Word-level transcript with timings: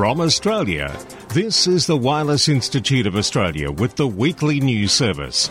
From 0.00 0.22
Australia, 0.22 0.98
this 1.34 1.66
is 1.66 1.86
the 1.86 1.94
Wireless 1.94 2.48
Institute 2.48 3.06
of 3.06 3.16
Australia 3.16 3.70
with 3.70 3.96
the 3.96 4.06
weekly 4.06 4.58
news 4.58 4.92
service. 4.92 5.50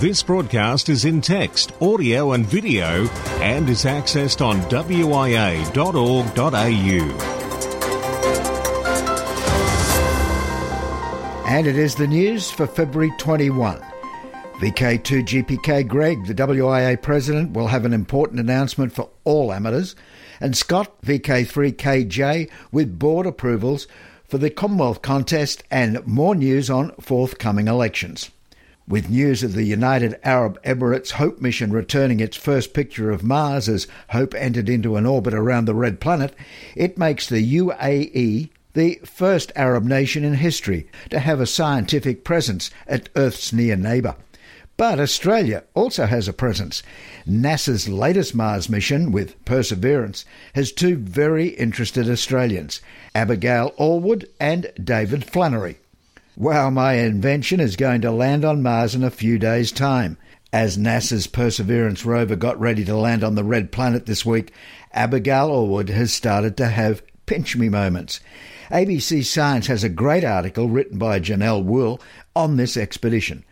This 0.00 0.22
broadcast 0.22 0.88
is 0.88 1.04
in 1.04 1.20
text, 1.20 1.72
audio, 1.82 2.32
and 2.32 2.46
video 2.46 3.06
and 3.42 3.68
is 3.68 3.84
accessed 3.84 4.40
on 4.40 4.62
wia.org.au. 4.62 5.02
And 11.46 11.66
it 11.66 11.76
is 11.76 11.94
the 11.94 12.06
news 12.06 12.50
for 12.50 12.66
February 12.66 13.12
21. 13.18 13.78
VK2 14.54 15.22
GPK 15.22 15.86
Greg, 15.86 16.24
the 16.24 16.34
WIA 16.34 16.96
president, 17.02 17.52
will 17.52 17.66
have 17.66 17.84
an 17.84 17.92
important 17.92 18.40
announcement 18.40 18.90
for 18.90 19.10
all 19.24 19.52
amateurs, 19.52 19.94
and 20.42 20.56
Scott, 20.56 21.00
VK3KJ, 21.02 22.50
with 22.72 22.98
board 22.98 23.26
approvals 23.26 23.86
for 24.26 24.38
the 24.38 24.50
Commonwealth 24.50 25.00
contest 25.00 25.62
and 25.70 26.04
more 26.04 26.34
news 26.34 26.68
on 26.68 26.90
forthcoming 27.00 27.68
elections. 27.68 28.30
With 28.88 29.08
news 29.08 29.44
of 29.44 29.52
the 29.52 29.62
United 29.62 30.18
Arab 30.24 30.60
Emirates 30.64 31.12
Hope 31.12 31.40
mission 31.40 31.70
returning 31.70 32.18
its 32.18 32.36
first 32.36 32.74
picture 32.74 33.12
of 33.12 33.22
Mars 33.22 33.68
as 33.68 33.86
Hope 34.10 34.34
entered 34.34 34.68
into 34.68 34.96
an 34.96 35.06
orbit 35.06 35.32
around 35.32 35.66
the 35.66 35.76
red 35.76 36.00
planet, 36.00 36.34
it 36.74 36.98
makes 36.98 37.28
the 37.28 37.58
UAE 37.58 38.50
the 38.72 39.00
first 39.04 39.52
Arab 39.54 39.84
nation 39.84 40.24
in 40.24 40.34
history 40.34 40.88
to 41.10 41.20
have 41.20 41.40
a 41.40 41.46
scientific 41.46 42.24
presence 42.24 42.72
at 42.88 43.08
Earth's 43.14 43.52
near 43.52 43.76
neighbour. 43.76 44.16
But 44.76 44.98
Australia 44.98 45.64
also 45.74 46.06
has 46.06 46.28
a 46.28 46.32
presence. 46.32 46.82
NASA's 47.28 47.88
latest 47.88 48.34
Mars 48.34 48.68
mission 48.68 49.12
with 49.12 49.42
Perseverance 49.44 50.24
has 50.54 50.72
two 50.72 50.96
very 50.96 51.48
interested 51.48 52.08
Australians, 52.08 52.80
Abigail 53.14 53.74
Allwood 53.78 54.24
and 54.40 54.72
David 54.82 55.24
Flannery. 55.24 55.78
Wow, 56.36 56.70
my 56.70 56.94
invention 56.94 57.60
is 57.60 57.76
going 57.76 58.00
to 58.00 58.10
land 58.10 58.44
on 58.44 58.62
Mars 58.62 58.94
in 58.94 59.04
a 59.04 59.10
few 59.10 59.38
days' 59.38 59.70
time. 59.70 60.16
As 60.54 60.78
NASA's 60.78 61.26
Perseverance 61.26 62.06
rover 62.06 62.36
got 62.36 62.58
ready 62.58 62.84
to 62.86 62.96
land 62.96 63.22
on 63.22 63.34
the 63.34 63.44
red 63.44 63.72
planet 63.72 64.06
this 64.06 64.24
week, 64.24 64.52
Abigail 64.92 65.50
Allwood 65.50 65.90
has 65.90 66.12
started 66.12 66.56
to 66.56 66.68
have 66.68 67.02
pinch 67.26 67.56
me 67.56 67.68
moments. 67.68 68.20
ABC 68.70 69.24
Science 69.24 69.66
has 69.66 69.84
a 69.84 69.90
great 69.90 70.24
article 70.24 70.68
written 70.68 70.96
by 70.96 71.18
Genelle 71.18 71.62
Weule 71.62 72.00
on 72.34 72.56
this 72.56 72.76
expedition. 72.78 73.44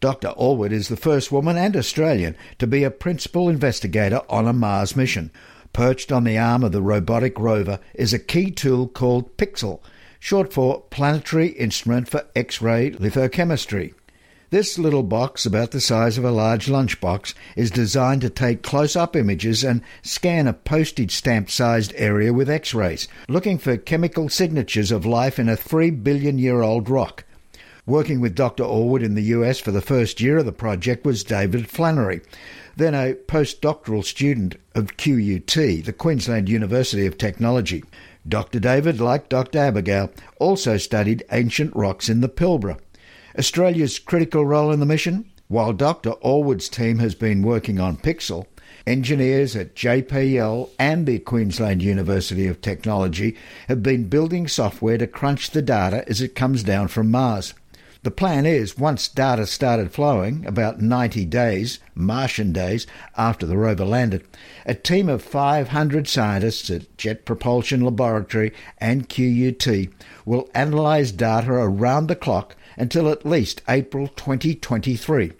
Dr. 0.00 0.28
Allwood 0.28 0.72
is 0.72 0.88
the 0.88 0.96
first 0.96 1.30
woman 1.30 1.58
and 1.58 1.76
Australian 1.76 2.34
to 2.58 2.66
be 2.66 2.84
a 2.84 2.90
principal 2.90 3.50
investigator 3.50 4.22
on 4.30 4.48
a 4.48 4.52
Mars 4.54 4.96
mission. 4.96 5.30
Perched 5.74 6.10
on 6.10 6.24
the 6.24 6.38
arm 6.38 6.64
of 6.64 6.72
the 6.72 6.80
robotic 6.80 7.38
rover 7.38 7.78
is 7.92 8.14
a 8.14 8.18
key 8.18 8.50
tool 8.50 8.88
called 8.88 9.36
PIXL, 9.36 9.78
short 10.18 10.54
for 10.54 10.80
Planetary 10.88 11.48
Instrument 11.48 12.08
for 12.08 12.26
X-ray 12.34 12.92
Lithochemistry. 12.92 13.92
This 14.48 14.78
little 14.78 15.02
box, 15.02 15.44
about 15.44 15.70
the 15.70 15.82
size 15.82 16.16
of 16.16 16.24
a 16.24 16.30
large 16.30 16.66
lunchbox, 16.66 17.34
is 17.54 17.70
designed 17.70 18.22
to 18.22 18.30
take 18.30 18.62
close 18.62 18.96
up 18.96 19.14
images 19.14 19.62
and 19.62 19.82
scan 20.02 20.48
a 20.48 20.54
postage 20.54 21.14
stamp 21.14 21.50
sized 21.50 21.92
area 21.94 22.32
with 22.32 22.48
X 22.48 22.72
rays, 22.72 23.06
looking 23.28 23.58
for 23.58 23.76
chemical 23.76 24.30
signatures 24.30 24.90
of 24.90 25.04
life 25.04 25.38
in 25.38 25.50
a 25.50 25.56
3 25.56 25.90
billion 25.90 26.38
year 26.38 26.62
old 26.62 26.88
rock. 26.88 27.24
Working 27.90 28.20
with 28.20 28.36
Dr. 28.36 28.62
Allwood 28.62 29.02
in 29.02 29.16
the 29.16 29.34
US 29.34 29.58
for 29.58 29.72
the 29.72 29.80
first 29.80 30.20
year 30.20 30.38
of 30.38 30.46
the 30.46 30.52
project 30.52 31.04
was 31.04 31.24
David 31.24 31.68
Flannery, 31.68 32.20
then 32.76 32.94
a 32.94 33.14
postdoctoral 33.14 34.04
student 34.04 34.54
of 34.76 34.96
QUT, 34.96 35.56
the 35.56 35.92
Queensland 35.98 36.48
University 36.48 37.04
of 37.04 37.18
Technology. 37.18 37.82
Dr. 38.28 38.60
David, 38.60 39.00
like 39.00 39.28
Dr. 39.28 39.58
Abigail, 39.58 40.12
also 40.38 40.76
studied 40.76 41.24
ancient 41.32 41.74
rocks 41.74 42.08
in 42.08 42.20
the 42.20 42.28
Pilbara. 42.28 42.78
Australia's 43.36 43.98
critical 43.98 44.46
role 44.46 44.70
in 44.70 44.78
the 44.78 44.86
mission? 44.86 45.28
While 45.48 45.72
Dr. 45.72 46.12
Allwood's 46.22 46.68
team 46.68 47.00
has 47.00 47.16
been 47.16 47.42
working 47.42 47.80
on 47.80 47.96
PIXL, 47.96 48.46
engineers 48.86 49.56
at 49.56 49.74
JPL 49.74 50.70
and 50.78 51.06
the 51.06 51.18
Queensland 51.18 51.82
University 51.82 52.46
of 52.46 52.60
Technology 52.60 53.36
have 53.66 53.82
been 53.82 54.08
building 54.08 54.46
software 54.46 54.96
to 54.96 55.08
crunch 55.08 55.50
the 55.50 55.60
data 55.60 56.08
as 56.08 56.22
it 56.22 56.36
comes 56.36 56.62
down 56.62 56.86
from 56.86 57.10
Mars. 57.10 57.52
The 58.02 58.10
plan 58.10 58.46
is, 58.46 58.78
once 58.78 59.08
data 59.08 59.46
started 59.46 59.92
flowing, 59.92 60.46
about 60.46 60.80
90 60.80 61.26
days, 61.26 61.80
Martian 61.94 62.50
days, 62.50 62.86
after 63.14 63.44
the 63.44 63.58
rover 63.58 63.84
landed, 63.84 64.24
a 64.64 64.74
team 64.74 65.10
of 65.10 65.22
500 65.22 66.08
scientists 66.08 66.70
at 66.70 66.96
Jet 66.96 67.26
Propulsion 67.26 67.82
Laboratory 67.82 68.52
and 68.78 69.06
QUT 69.06 69.66
will 70.24 70.48
analyse 70.54 71.12
data 71.12 71.52
around 71.52 72.06
the 72.06 72.16
clock 72.16 72.56
until 72.78 73.06
at 73.10 73.26
least 73.26 73.60
April 73.68 74.08
2023. 74.08 75.32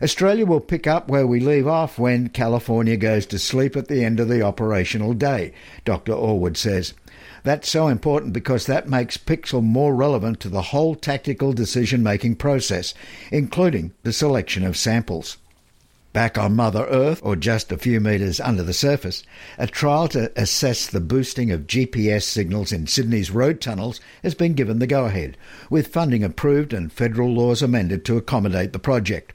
Australia 0.00 0.46
will 0.46 0.60
pick 0.60 0.86
up 0.86 1.08
where 1.08 1.26
we 1.26 1.40
leave 1.40 1.66
off 1.66 1.98
when 1.98 2.28
California 2.28 2.96
goes 2.96 3.26
to 3.26 3.38
sleep 3.38 3.76
at 3.76 3.88
the 3.88 4.04
end 4.04 4.20
of 4.20 4.28
the 4.28 4.42
operational 4.42 5.12
day, 5.12 5.52
Dr. 5.84 6.12
Allwood 6.12 6.56
says. 6.56 6.94
That's 7.42 7.68
so 7.68 7.88
important 7.88 8.32
because 8.32 8.66
that 8.66 8.88
makes 8.88 9.16
PIXL 9.16 9.62
more 9.62 9.94
relevant 9.94 10.38
to 10.40 10.48
the 10.48 10.62
whole 10.62 10.94
tactical 10.94 11.52
decision 11.52 12.02
making 12.02 12.36
process, 12.36 12.94
including 13.32 13.92
the 14.02 14.12
selection 14.12 14.64
of 14.64 14.76
samples. 14.76 15.36
Back 16.12 16.38
on 16.38 16.56
Mother 16.56 16.86
Earth, 16.86 17.20
or 17.22 17.36
just 17.36 17.70
a 17.72 17.76
few 17.76 18.00
metres 18.00 18.40
under 18.40 18.62
the 18.62 18.72
surface, 18.72 19.24
a 19.58 19.66
trial 19.66 20.08
to 20.08 20.32
assess 20.40 20.86
the 20.86 21.00
boosting 21.00 21.50
of 21.50 21.66
GPS 21.66 22.22
signals 22.22 22.72
in 22.72 22.86
Sydney's 22.86 23.30
road 23.30 23.60
tunnels 23.60 24.00
has 24.22 24.34
been 24.34 24.54
given 24.54 24.78
the 24.78 24.86
go 24.86 25.04
ahead, 25.04 25.36
with 25.70 25.88
funding 25.88 26.24
approved 26.24 26.72
and 26.72 26.92
federal 26.92 27.32
laws 27.32 27.62
amended 27.62 28.04
to 28.04 28.16
accommodate 28.16 28.72
the 28.72 28.78
project. 28.78 29.32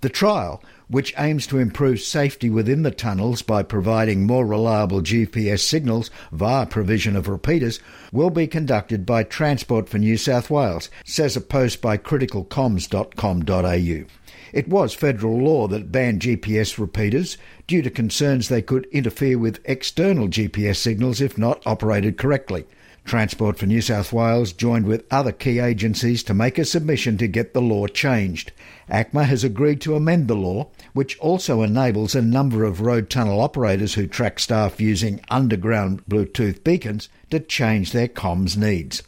The 0.00 0.08
trial 0.08 0.62
which 0.90 1.14
aims 1.16 1.46
to 1.46 1.58
improve 1.58 2.00
safety 2.00 2.50
within 2.50 2.82
the 2.82 2.90
tunnels 2.90 3.42
by 3.42 3.62
providing 3.62 4.26
more 4.26 4.44
reliable 4.44 5.00
GPS 5.00 5.60
signals 5.60 6.10
via 6.32 6.66
provision 6.66 7.14
of 7.14 7.28
repeaters, 7.28 7.78
will 8.12 8.30
be 8.30 8.48
conducted 8.48 9.06
by 9.06 9.22
Transport 9.22 9.88
for 9.88 9.98
New 9.98 10.16
South 10.16 10.50
Wales, 10.50 10.90
says 11.04 11.36
a 11.36 11.40
post 11.40 11.80
by 11.80 11.96
criticalcoms.com.au. 11.96 14.04
It 14.52 14.68
was 14.68 14.92
federal 14.92 15.38
law 15.38 15.68
that 15.68 15.92
banned 15.92 16.22
GPS 16.22 16.76
repeaters 16.76 17.38
due 17.68 17.82
to 17.82 17.90
concerns 17.90 18.48
they 18.48 18.62
could 18.62 18.88
interfere 18.90 19.38
with 19.38 19.60
external 19.64 20.26
GPS 20.26 20.76
signals 20.76 21.20
if 21.20 21.38
not 21.38 21.64
operated 21.64 22.18
correctly. 22.18 22.64
Transport 23.04 23.58
for 23.58 23.66
New 23.66 23.80
South 23.80 24.12
Wales 24.12 24.52
joined 24.52 24.86
with 24.86 25.06
other 25.10 25.32
key 25.32 25.58
agencies 25.58 26.22
to 26.24 26.34
make 26.34 26.58
a 26.58 26.64
submission 26.64 27.18
to 27.18 27.26
get 27.26 27.54
the 27.54 27.62
law 27.62 27.86
changed. 27.86 28.52
ACMA 28.88 29.24
has 29.24 29.42
agreed 29.42 29.80
to 29.80 29.96
amend 29.96 30.28
the 30.28 30.34
law, 30.34 30.68
which 30.92 31.18
also 31.18 31.62
enables 31.62 32.14
a 32.14 32.22
number 32.22 32.64
of 32.64 32.80
road 32.80 33.10
tunnel 33.10 33.40
operators 33.40 33.94
who 33.94 34.06
track 34.06 34.38
staff 34.38 34.80
using 34.80 35.20
underground 35.28 36.04
Bluetooth 36.06 36.62
beacons 36.62 37.08
to 37.30 37.40
change 37.40 37.92
their 37.92 38.08
comms 38.08 38.56
needs. 38.56 39.02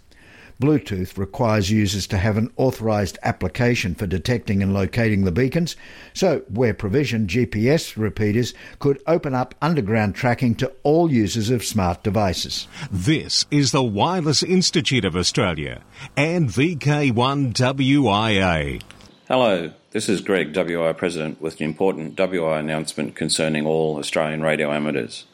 Bluetooth 0.60 1.16
requires 1.16 1.70
users 1.70 2.06
to 2.08 2.18
have 2.18 2.36
an 2.36 2.52
authorised 2.56 3.18
application 3.22 3.94
for 3.94 4.06
detecting 4.06 4.62
and 4.62 4.74
locating 4.74 5.24
the 5.24 5.32
beacons, 5.32 5.76
so 6.14 6.42
where 6.48 6.74
provisioned, 6.74 7.28
GPS 7.28 7.96
repeaters 7.96 8.52
could 8.78 9.02
open 9.06 9.34
up 9.34 9.54
underground 9.62 10.14
tracking 10.14 10.54
to 10.56 10.72
all 10.82 11.10
users 11.12 11.50
of 11.50 11.64
smart 11.64 12.02
devices. 12.02 12.66
This 12.90 13.46
is 13.50 13.72
the 13.72 13.82
Wireless 13.82 14.42
Institute 14.42 15.04
of 15.04 15.16
Australia 15.16 15.82
and 16.16 16.48
VK1WIA. 16.48 18.82
Hello, 19.28 19.72
this 19.92 20.08
is 20.08 20.20
Greg, 20.20 20.52
WI 20.52 20.92
President, 20.92 21.40
with 21.40 21.60
an 21.60 21.64
important 21.64 22.16
WI 22.16 22.58
announcement 22.58 23.14
concerning 23.14 23.64
all 23.66 23.98
Australian 23.98 24.42
radio 24.42 24.72
amateurs. 24.72 25.26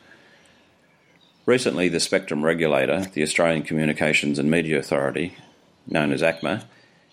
Recently, 1.49 1.89
the 1.89 1.99
Spectrum 1.99 2.45
Regulator, 2.45 3.07
the 3.15 3.23
Australian 3.23 3.63
Communications 3.63 4.39
and 4.39 4.51
Media 4.51 4.79
Authority, 4.79 5.35
known 5.87 6.13
as 6.13 6.21
ACMA, 6.21 6.65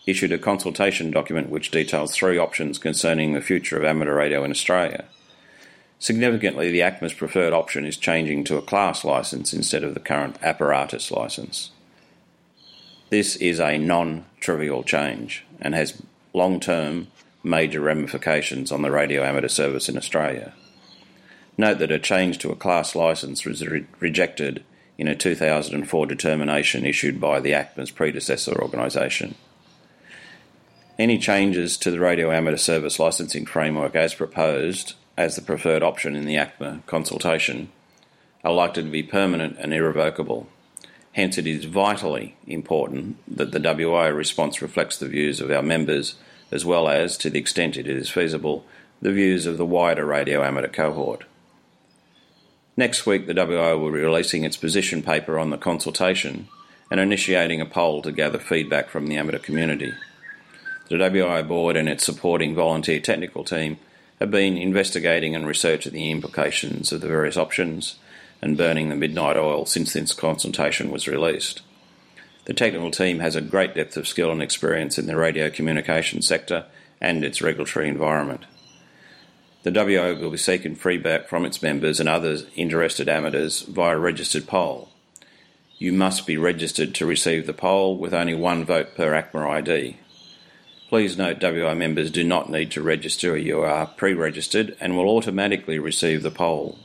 issued 0.05 0.33
a 0.33 0.37
consultation 0.37 1.09
document 1.09 1.47
which 1.47 1.71
details 1.71 2.13
three 2.13 2.37
options 2.37 2.77
concerning 2.77 3.31
the 3.31 3.39
future 3.39 3.77
of 3.77 3.85
amateur 3.85 4.13
radio 4.13 4.43
in 4.43 4.51
Australia. 4.51 5.05
Significantly, 5.99 6.69
the 6.69 6.81
ACMA's 6.81 7.13
preferred 7.13 7.53
option 7.53 7.85
is 7.85 7.95
changing 7.95 8.43
to 8.43 8.57
a 8.57 8.61
class 8.61 9.05
licence 9.05 9.53
instead 9.53 9.85
of 9.85 9.93
the 9.93 10.01
current 10.01 10.35
apparatus 10.41 11.11
licence. 11.11 11.71
This 13.11 13.37
is 13.37 13.61
a 13.61 13.77
non 13.77 14.25
trivial 14.41 14.83
change 14.83 15.45
and 15.61 15.73
has 15.73 16.01
long 16.33 16.59
term 16.59 17.07
major 17.41 17.79
ramifications 17.79 18.69
on 18.69 18.81
the 18.81 18.91
radio 18.91 19.23
amateur 19.23 19.47
service 19.47 19.87
in 19.87 19.95
Australia. 19.95 20.51
Note 21.57 21.79
that 21.79 21.91
a 21.91 21.99
change 21.99 22.37
to 22.39 22.51
a 22.51 22.55
class 22.55 22.95
licence 22.95 23.45
was 23.45 23.65
re- 23.65 23.85
rejected 23.99 24.63
in 24.97 25.07
a 25.07 25.15
2004 25.15 26.05
determination 26.05 26.85
issued 26.85 27.19
by 27.19 27.39
the 27.39 27.51
ACMA's 27.51 27.91
predecessor 27.91 28.61
organisation. 28.61 29.35
Any 30.97 31.17
changes 31.17 31.77
to 31.77 31.91
the 31.91 31.99
radio 31.99 32.31
amateur 32.31 32.57
service 32.57 32.99
licensing 32.99 33.45
framework 33.45 33.95
as 33.95 34.13
proposed 34.13 34.93
as 35.17 35.35
the 35.35 35.41
preferred 35.41 35.83
option 35.83 36.15
in 36.15 36.25
the 36.25 36.35
ACMA 36.35 36.85
consultation 36.85 37.69
are 38.43 38.53
likely 38.53 38.83
to 38.83 38.89
be 38.89 39.03
permanent 39.03 39.57
and 39.59 39.73
irrevocable. 39.73 40.47
Hence, 41.13 41.37
it 41.37 41.47
is 41.47 41.65
vitally 41.65 42.35
important 42.45 43.17
that 43.27 43.51
the 43.51 43.59
WIA 43.59 44.15
response 44.15 44.61
reflects 44.61 44.97
the 44.97 45.07
views 45.07 45.39
of 45.39 45.49
our 45.51 45.63
members, 45.63 46.15
as 46.51 46.65
well 46.65 46.89
as, 46.89 47.17
to 47.17 47.29
the 47.29 47.39
extent 47.39 47.77
it 47.77 47.87
is 47.87 48.09
feasible, 48.09 48.65
the 49.01 49.13
views 49.13 49.45
of 49.45 49.57
the 49.57 49.65
wider 49.65 50.05
radio 50.05 50.43
amateur 50.43 50.67
cohort. 50.67 51.25
Next 52.77 53.05
week, 53.05 53.25
the 53.25 53.33
WIA 53.33 53.79
will 53.79 53.91
be 53.91 53.99
releasing 53.99 54.43
its 54.43 54.57
position 54.57 55.01
paper 55.01 55.39
on 55.39 55.49
the 55.49 55.57
consultation 55.57 56.49
and 56.91 56.99
initiating 56.99 57.61
a 57.61 57.65
poll 57.65 58.01
to 58.01 58.11
gather 58.11 58.37
feedback 58.37 58.89
from 58.89 59.07
the 59.07 59.15
amateur 59.15 59.39
community. 59.39 59.93
The 60.89 60.97
WIA 60.97 61.47
board 61.47 61.77
and 61.77 61.87
its 61.87 62.03
supporting 62.03 62.53
volunteer 62.53 62.99
technical 62.99 63.45
team 63.45 63.77
have 64.19 64.29
been 64.29 64.57
investigating 64.57 65.35
and 65.35 65.47
researching 65.47 65.93
the 65.93 66.11
implications 66.11 66.91
of 66.91 66.99
the 66.99 67.07
various 67.07 67.37
options 67.37 67.95
and 68.41 68.57
burning 68.57 68.89
the 68.89 68.95
midnight 68.95 69.37
oil 69.37 69.65
since 69.65 69.93
this 69.93 70.13
consultation 70.13 70.91
was 70.91 71.07
released. 71.07 71.61
The 72.43 72.53
technical 72.53 72.91
team 72.91 73.19
has 73.19 73.35
a 73.35 73.41
great 73.41 73.73
depth 73.73 73.95
of 73.95 74.07
skill 74.07 74.31
and 74.31 74.41
experience 74.41 74.99
in 74.99 75.07
the 75.07 75.15
radio 75.15 75.49
communications 75.49 76.27
sector 76.27 76.65
and 76.99 77.23
its 77.23 77.41
regulatory 77.41 77.87
environment. 77.87 78.45
The 79.65 79.71
WO 79.71 80.13
will 80.13 80.29
be 80.29 80.37
seeking 80.37 80.75
feedback 80.75 81.27
from 81.27 81.43
its 81.43 81.63
members 81.63 81.99
and 81.99 82.07
other 82.07 82.37
interested 82.55 83.09
amateurs 83.09 83.63
via 83.63 83.97
registered 83.97 84.45
poll. 84.45 84.89
You 85.79 85.91
must 85.91 86.27
be 86.27 86.37
registered 86.37 86.93
to 86.93 87.07
receive 87.07 87.47
the 87.47 87.53
poll 87.53 87.97
with 87.97 88.13
only 88.13 88.35
one 88.35 88.63
vote 88.63 88.95
per 88.95 89.13
ACMA 89.13 89.49
ID. 89.49 89.97
Please 90.87 91.17
note 91.17 91.39
WI 91.39 91.73
members 91.73 92.11
do 92.11 92.23
not 92.23 92.47
need 92.47 92.69
to 92.73 92.83
register, 92.83 93.35
you 93.35 93.61
are 93.61 93.87
pre 93.87 94.13
registered 94.13 94.77
and 94.79 94.95
will 94.95 95.09
automatically 95.09 95.79
receive 95.79 96.21
the 96.21 96.29
poll 96.29 96.77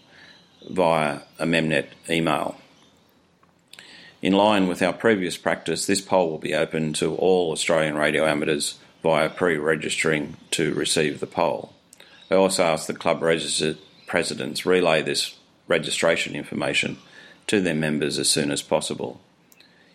via 0.67 1.21
a 1.39 1.45
MemNet 1.45 1.89
email. 2.09 2.57
In 4.23 4.33
line 4.33 4.69
with 4.69 4.81
our 4.81 4.95
previous 4.95 5.37
practice, 5.37 5.85
this 5.85 6.01
poll 6.01 6.31
will 6.31 6.39
be 6.39 6.55
open 6.55 6.95
to 6.95 7.15
all 7.15 7.53
Australian 7.53 7.97
radio 7.97 8.25
amateurs 8.25 8.79
via 9.03 9.29
pre 9.29 9.59
registering 9.59 10.39
to 10.53 10.73
receive 10.73 11.21
the 11.21 11.27
poll. 11.27 11.75
I 12.31 12.37
also 12.37 12.63
ask 12.65 12.87
the 12.87 12.95
club 12.95 13.23
registered 13.23 13.79
presidents 14.07 14.65
relay 14.65 15.03
this 15.03 15.37
registration 15.67 16.37
information 16.37 16.99
to 17.49 17.61
their 17.61 17.75
members 17.75 18.19
as 18.19 18.31
soon 18.31 18.51
as 18.51 18.63
possible. 18.63 19.21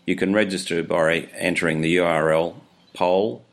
You 0.05 0.15
can 0.15 0.33
register 0.33 0.83
by 0.83 1.29
entering 1.33 1.81
the 1.81 1.95
URL 1.97 2.55
poll.wia.org.au 2.93 3.43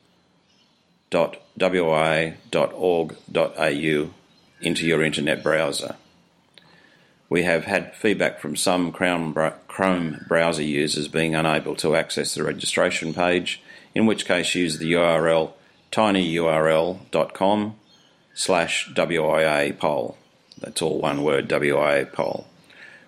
into 4.61 4.87
your 4.87 5.03
internet 5.03 5.43
browser. 5.43 5.97
We 7.29 7.43
have 7.45 7.65
had 7.65 7.95
feedback 7.95 8.41
from 8.41 8.57
some 8.57 8.93
Chrome 8.93 9.33
browser 10.29 10.63
users 10.63 11.09
being 11.09 11.35
unable 11.35 11.75
to 11.77 11.97
access 11.97 12.35
the 12.35 12.43
registration 12.43 13.15
page, 13.15 13.63
in 13.95 14.07
which 14.07 14.27
case 14.27 14.55
use 14.55 14.79
the 14.79 14.93
URL 14.93 15.53
tinyurl.com 15.91 17.77
slash 18.35 18.89
WIA 18.95 19.79
poll. 19.79 20.17
That's 20.59 20.83
all 20.83 21.01
one 21.01 21.23
word, 21.23 21.49
WIA 21.49 22.13
poll. 22.13 22.47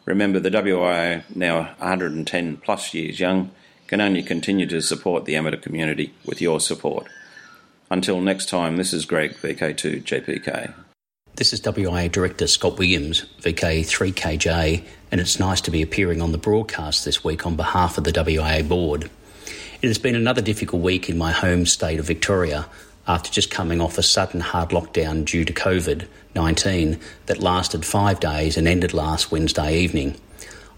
Remember, 0.04 0.38
the 0.38 0.50
WIA, 0.50 1.22
now 1.34 1.74
110 1.78 2.56
plus 2.58 2.92
years 2.92 3.20
young, 3.20 3.50
can 3.86 4.00
only 4.00 4.22
continue 4.22 4.66
to 4.66 4.80
support 4.82 5.24
the 5.24 5.36
amateur 5.36 5.56
community 5.56 6.12
with 6.24 6.40
your 6.40 6.60
support. 6.60 7.06
Until 7.90 8.20
next 8.20 8.48
time, 8.48 8.76
this 8.76 8.92
is 8.92 9.04
Greg, 9.04 9.34
VK2GPK. 9.34 10.74
This 11.36 11.52
is 11.52 11.60
WIA 11.60 12.10
Director 12.10 12.46
Scott 12.46 12.78
Williams, 12.78 13.24
VK3KJ, 13.40 14.84
and 15.10 15.20
it's 15.20 15.40
nice 15.40 15.60
to 15.62 15.70
be 15.70 15.82
appearing 15.82 16.22
on 16.22 16.32
the 16.32 16.38
broadcast 16.38 17.04
this 17.04 17.24
week 17.24 17.44
on 17.44 17.56
behalf 17.56 17.98
of 17.98 18.04
the 18.04 18.12
WIA 18.12 18.66
board. 18.68 19.10
It 19.82 19.88
has 19.88 19.98
been 19.98 20.14
another 20.14 20.40
difficult 20.40 20.82
week 20.82 21.10
in 21.10 21.18
my 21.18 21.32
home 21.32 21.66
state 21.66 21.98
of 21.98 22.06
Victoria 22.06 22.66
after 23.06 23.30
just 23.30 23.50
coming 23.50 23.80
off 23.80 23.98
a 23.98 24.02
sudden 24.02 24.40
hard 24.40 24.70
lockdown 24.70 25.24
due 25.24 25.44
to 25.44 25.52
COVID 25.52 26.06
19 26.34 26.98
that 27.26 27.40
lasted 27.40 27.84
five 27.84 28.18
days 28.18 28.56
and 28.56 28.66
ended 28.66 28.92
last 28.92 29.30
Wednesday 29.30 29.78
evening. 29.78 30.16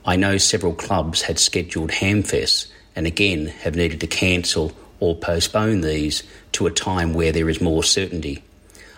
I 0.05 0.17
know 0.17 0.39
several 0.39 0.75
clubs 0.75 1.23
had 1.23 1.39
scheduled 1.39 1.91
hamfests 1.91 2.67
and 2.95 3.07
again 3.07 3.47
have 3.47 3.75
needed 3.75 4.01
to 4.01 4.07
cancel 4.07 4.73
or 5.01 5.17
postpone 5.17 5.81
these 5.81 6.23
to 6.53 6.67
a 6.67 6.71
time 6.71 7.15
where 7.15 7.33
there 7.33 7.49
is 7.49 7.61
more 7.61 7.83
certainty. 7.83 8.43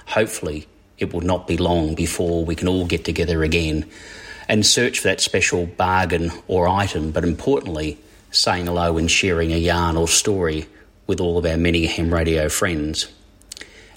Hopefully, 0.07 0.67
it 0.99 1.13
will 1.13 1.21
not 1.21 1.47
be 1.47 1.57
long 1.57 1.95
before 1.95 2.45
we 2.45 2.55
can 2.55 2.69
all 2.69 2.87
get 2.87 3.05
together 3.05 3.43
again 3.43 3.89
and 4.49 4.65
search 4.65 5.01
for 5.01 5.09
that 5.09 5.21
special 5.21 5.67
bargain 5.67 6.33
or 6.49 6.67
item, 6.67 7.11
but 7.11 7.25
importantly, 7.25 7.99
saying 8.31 8.67
hello 8.67 8.97
and 8.97 9.11
sharing 9.11 9.53
a 9.53 9.59
yarn 9.59 9.97
or 9.97 10.09
story 10.09 10.67
with 11.07 11.21
all 11.21 11.39
of 11.39 11.47
our 11.47 11.57
many 11.57 11.87
ham 11.87 12.13
radio 12.13 12.49
friends. 12.49 13.09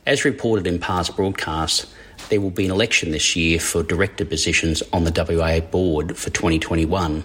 As 0.05 0.25
reported 0.25 0.65
in 0.65 0.79
past 0.79 1.15
broadcasts, 1.15 1.85
there 2.29 2.41
will 2.41 2.49
be 2.49 2.65
an 2.65 2.71
election 2.71 3.11
this 3.11 3.35
year 3.35 3.59
for 3.59 3.83
director 3.83 4.25
positions 4.25 4.81
on 4.91 5.03
the 5.03 5.11
WIA 5.11 5.69
board 5.69 6.17
for 6.17 6.31
2021. 6.31 7.23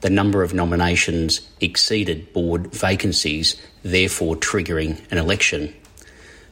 The 0.00 0.08
number 0.10 0.42
of 0.42 0.54
nominations 0.54 1.42
exceeded 1.60 2.32
board 2.32 2.72
vacancies, 2.72 3.60
therefore 3.82 4.36
triggering 4.36 5.00
an 5.10 5.18
election. 5.18 5.74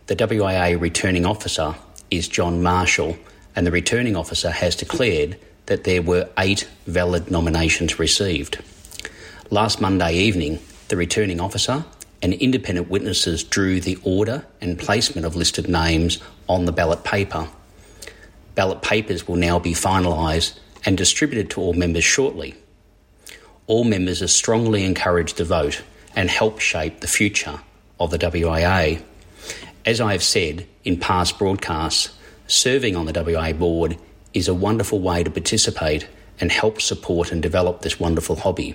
The 0.08 0.17
WIA 0.17 0.79
returning 0.79 1.25
officer 1.25 1.75
is 2.11 2.29
John 2.29 2.62
Marshall, 2.62 3.17
and 3.55 3.67
the 3.67 3.70
returning 3.70 4.14
officer 4.14 4.50
has 4.50 4.76
declared 4.76 5.38
that 5.67 5.85
there 5.85 6.02
were 6.02 6.29
eight 6.38 6.69
valid 6.87 7.31
nominations 7.31 7.99
received. 7.99 8.62
Last 9.50 9.81
Monday 9.81 10.17
evening, 10.17 10.59
the 10.88 10.97
returning 10.97 11.41
officer 11.41 11.85
and 12.26 12.34
independent 12.34 12.90
witnesses 12.90 13.44
drew 13.44 13.78
the 13.78 13.96
order 14.02 14.44
and 14.61 14.81
placement 14.81 15.25
of 15.25 15.37
listed 15.37 15.69
names 15.69 16.19
on 16.49 16.64
the 16.64 16.73
ballot 16.73 17.05
paper. 17.05 17.49
Ballot 18.56 18.82
papers 18.82 19.28
will 19.28 19.37
now 19.37 19.61
be 19.61 19.73
finalised 19.73 20.58
and 20.84 20.99
distributed 20.99 21.50
to 21.50 21.61
all 21.61 21.73
members 21.73 22.02
shortly. 22.02 22.56
All 23.69 23.84
members 23.84 24.23
are 24.23 24.26
strongly 24.26 24.82
encouraged 24.82 25.37
to 25.37 25.44
vote 25.44 25.84
and 26.17 26.28
help 26.28 26.58
shape 26.58 26.99
the 26.99 27.06
future 27.06 27.61
of 28.00 28.11
the 28.11 28.19
WIA. 28.19 29.00
As 29.84 30.00
I 30.00 30.11
have 30.11 30.25
said 30.25 30.67
in 30.82 30.99
past 30.99 31.38
broadcasts, 31.38 32.11
serving 32.49 32.96
on 32.96 33.06
the 33.06 33.12
WIA 33.12 33.56
board 33.56 33.99
is 34.34 34.49
a 34.49 34.54
wonderful 34.54 34.99
way 34.99 35.23
to 35.23 35.30
participate 35.30 36.09
and 36.40 36.50
help 36.50 36.80
support 36.80 37.30
and 37.30 37.40
develop 37.40 37.83
this 37.83 38.00
wonderful 38.00 38.35
hobby 38.35 38.75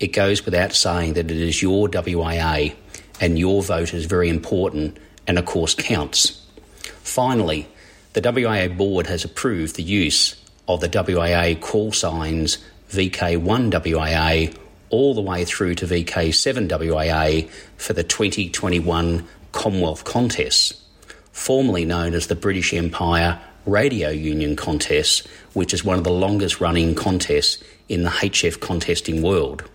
it 0.00 0.08
goes 0.08 0.44
without 0.44 0.72
saying 0.72 1.14
that 1.14 1.30
it 1.30 1.36
is 1.36 1.62
your 1.62 1.88
WIA 1.88 2.74
and 3.20 3.38
your 3.38 3.62
vote 3.62 3.92
is 3.92 4.06
very 4.06 4.28
important 4.28 4.96
and, 5.26 5.38
of 5.38 5.44
course, 5.44 5.74
counts. 5.74 6.46
Finally, 7.02 7.68
the 8.12 8.22
WIA 8.22 8.76
board 8.76 9.06
has 9.08 9.24
approved 9.24 9.76
the 9.76 9.82
use 9.82 10.36
of 10.68 10.80
the 10.80 10.88
WIA 10.88 11.60
call 11.60 11.92
signs 11.92 12.58
VK1WIA 12.90 14.56
all 14.90 15.14
the 15.14 15.20
way 15.20 15.44
through 15.44 15.74
to 15.74 15.86
VK7WIA 15.86 17.48
for 17.76 17.92
the 17.92 18.04
2021 18.04 19.26
Commonwealth 19.52 20.04
contests, 20.04 20.84
formerly 21.32 21.84
known 21.84 22.14
as 22.14 22.28
the 22.28 22.34
British 22.34 22.72
Empire 22.72 23.40
Radio 23.66 24.10
Union 24.10 24.56
Contest, 24.56 25.26
which 25.52 25.74
is 25.74 25.84
one 25.84 25.98
of 25.98 26.04
the 26.04 26.10
longest 26.10 26.60
running 26.60 26.94
contests 26.94 27.62
in 27.88 28.04
the 28.04 28.10
HF 28.10 28.60
contesting 28.60 29.22
world 29.22 29.68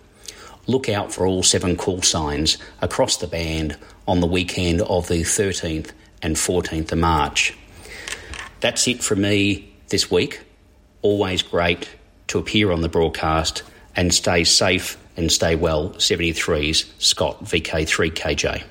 look 0.66 0.88
out 0.88 1.12
for 1.12 1.26
all 1.26 1.42
seven 1.42 1.76
call 1.76 2.02
signs 2.02 2.58
across 2.80 3.16
the 3.16 3.26
band 3.26 3.76
on 4.06 4.20
the 4.20 4.26
weekend 4.26 4.82
of 4.82 5.08
the 5.08 5.22
13th 5.22 5.90
and 6.22 6.36
14th 6.36 6.92
of 6.92 6.98
March. 6.98 7.54
That's 8.60 8.88
it 8.88 9.02
from 9.02 9.20
me 9.20 9.72
this 9.88 10.10
week. 10.10 10.40
Always 11.02 11.42
great 11.42 11.88
to 12.28 12.38
appear 12.38 12.72
on 12.72 12.80
the 12.80 12.88
broadcast 12.88 13.62
and 13.94 14.12
stay 14.12 14.44
safe 14.44 14.98
and 15.16 15.30
stay 15.30 15.54
well. 15.54 15.90
73's 15.90 16.92
Scott 16.98 17.44
VK3KJ. 17.44 18.64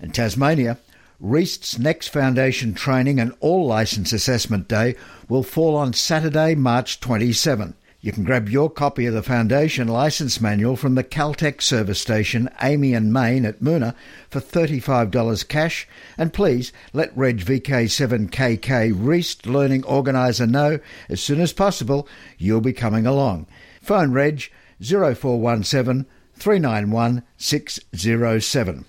In 0.00 0.10
Tasmania, 0.10 0.78
REAST's 1.20 1.78
next 1.78 2.08
foundation 2.08 2.72
training 2.72 3.20
and 3.20 3.34
all 3.40 3.66
licence 3.66 4.14
assessment 4.14 4.68
day 4.68 4.96
will 5.28 5.42
fall 5.42 5.76
on 5.76 5.92
Saturday, 5.92 6.54
March 6.54 6.98
27. 6.98 7.74
You 8.00 8.10
can 8.10 8.24
grab 8.24 8.48
your 8.48 8.70
copy 8.70 9.04
of 9.04 9.12
the 9.12 9.22
Foundation 9.22 9.86
License 9.86 10.40
Manual 10.40 10.76
from 10.76 10.94
the 10.94 11.04
Caltex 11.04 11.60
service 11.60 12.00
station 12.00 12.48
Amy 12.62 12.94
and 12.94 13.12
Main 13.12 13.44
at 13.44 13.60
Moonah 13.60 13.94
for 14.30 14.40
$35 14.40 15.46
cash 15.46 15.86
and 16.16 16.32
please 16.32 16.72
let 16.94 17.14
Reg 17.14 17.40
VK7KK 17.40 18.94
REAST 18.96 19.44
Learning 19.44 19.84
Organiser 19.84 20.46
know 20.46 20.80
as 21.10 21.20
soon 21.20 21.42
as 21.42 21.52
possible 21.52 22.08
you'll 22.38 22.62
be 22.62 22.72
coming 22.72 23.04
along. 23.06 23.46
Phone 23.82 24.12
Reg 24.12 24.50
0417 24.82 26.06
391 26.34 27.22
607. 27.36 28.84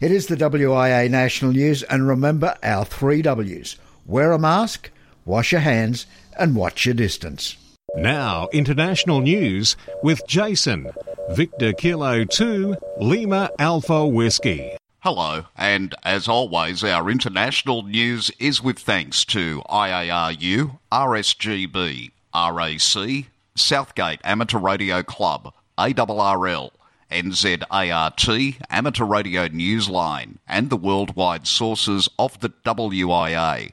It 0.00 0.10
is 0.10 0.26
the 0.26 0.36
WIA 0.36 1.10
National 1.10 1.52
News 1.52 1.82
and 1.82 2.08
remember 2.08 2.56
our 2.62 2.84
three 2.84 3.20
W's. 3.20 3.76
Wear 4.06 4.32
a 4.32 4.38
mask, 4.38 4.90
wash 5.26 5.52
your 5.52 5.60
hands 5.60 6.06
and 6.38 6.56
watch 6.56 6.86
your 6.86 6.94
distance. 6.94 7.56
Now, 7.96 8.48
international 8.52 9.20
news 9.20 9.76
with 10.02 10.22
Jason, 10.26 10.90
Victor 11.30 11.72
Kilo 11.72 12.24
2, 12.24 12.76
Lima 12.98 13.50
Alpha 13.58 14.06
Whiskey. 14.06 14.76
Hello, 15.00 15.44
and 15.56 15.94
as 16.04 16.28
always, 16.28 16.84
our 16.84 17.10
international 17.10 17.82
news 17.82 18.30
is 18.38 18.62
with 18.62 18.78
thanks 18.78 19.24
to 19.26 19.62
IARU, 19.68 20.78
RSGB, 20.92 22.10
RAC, 22.34 23.26
Southgate 23.60 24.20
Amateur 24.24 24.58
Radio 24.58 25.02
Club, 25.02 25.52
ARRL, 25.78 26.70
NZART, 27.10 28.56
Amateur 28.70 29.04
Radio 29.04 29.48
Newsline, 29.48 30.36
and 30.48 30.70
the 30.70 30.76
worldwide 30.76 31.46
sources 31.46 32.08
of 32.18 32.40
the 32.40 32.50
WIA. 32.64 33.72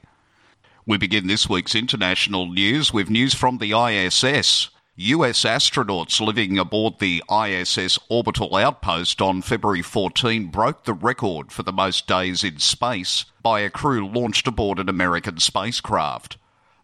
We 0.86 0.98
begin 0.98 1.26
this 1.26 1.48
week's 1.48 1.74
international 1.74 2.46
news 2.46 2.92
with 2.92 3.10
news 3.10 3.34
from 3.34 3.58
the 3.58 3.72
ISS. 3.72 4.70
US 4.96 5.44
astronauts 5.44 6.20
living 6.20 6.58
aboard 6.58 6.98
the 6.98 7.22
ISS 7.30 7.98
orbital 8.08 8.56
outpost 8.56 9.22
on 9.22 9.42
February 9.42 9.82
14 9.82 10.46
broke 10.46 10.84
the 10.84 10.92
record 10.92 11.52
for 11.52 11.62
the 11.62 11.72
most 11.72 12.08
days 12.08 12.42
in 12.42 12.58
space 12.58 13.24
by 13.42 13.60
a 13.60 13.70
crew 13.70 14.08
launched 14.08 14.48
aboard 14.48 14.80
an 14.80 14.88
American 14.88 15.38
spacecraft. 15.38 16.36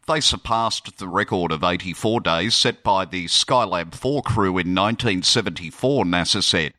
They 0.06 0.20
surpassed 0.20 0.98
the 0.98 1.08
record 1.08 1.50
of 1.50 1.64
84 1.64 2.20
days 2.20 2.54
set 2.54 2.82
by 2.82 3.06
the 3.06 3.24
Skylab 3.24 3.94
4 3.94 4.22
crew 4.22 4.58
in 4.58 4.74
1974, 4.74 6.04
NASA 6.04 6.42
said. 6.42 6.74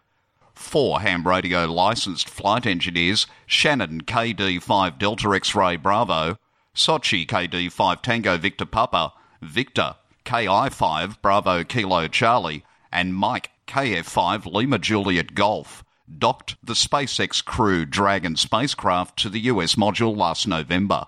Four 0.53 1.01
ham 1.01 1.27
radio 1.27 1.65
licensed 1.65 2.29
flight 2.29 2.67
engineers, 2.67 3.25
Shannon 3.47 4.01
KD 4.01 4.61
5 4.61 4.99
Delta 4.99 5.29
X 5.33 5.55
Ray 5.55 5.75
Bravo, 5.75 6.37
Soichi 6.75 7.25
KD5 7.25 8.01
Tango 8.01 8.37
Victor 8.37 8.65
Papa, 8.65 9.11
Victor 9.41 9.95
KI5 10.23 11.21
Bravo 11.21 11.63
Kilo 11.63 12.07
Charlie, 12.07 12.63
and 12.91 13.15
Mike 13.15 13.49
KF5 13.67 14.45
Lima 14.45 14.77
Juliet 14.77 15.33
Golf 15.33 15.83
docked 16.19 16.57
the 16.63 16.73
SpaceX 16.73 17.43
Crew 17.43 17.85
Dragon 17.85 18.35
spacecraft 18.35 19.17
to 19.19 19.29
the 19.29 19.41
US 19.41 19.75
module 19.75 20.15
last 20.15 20.47
November. 20.47 21.07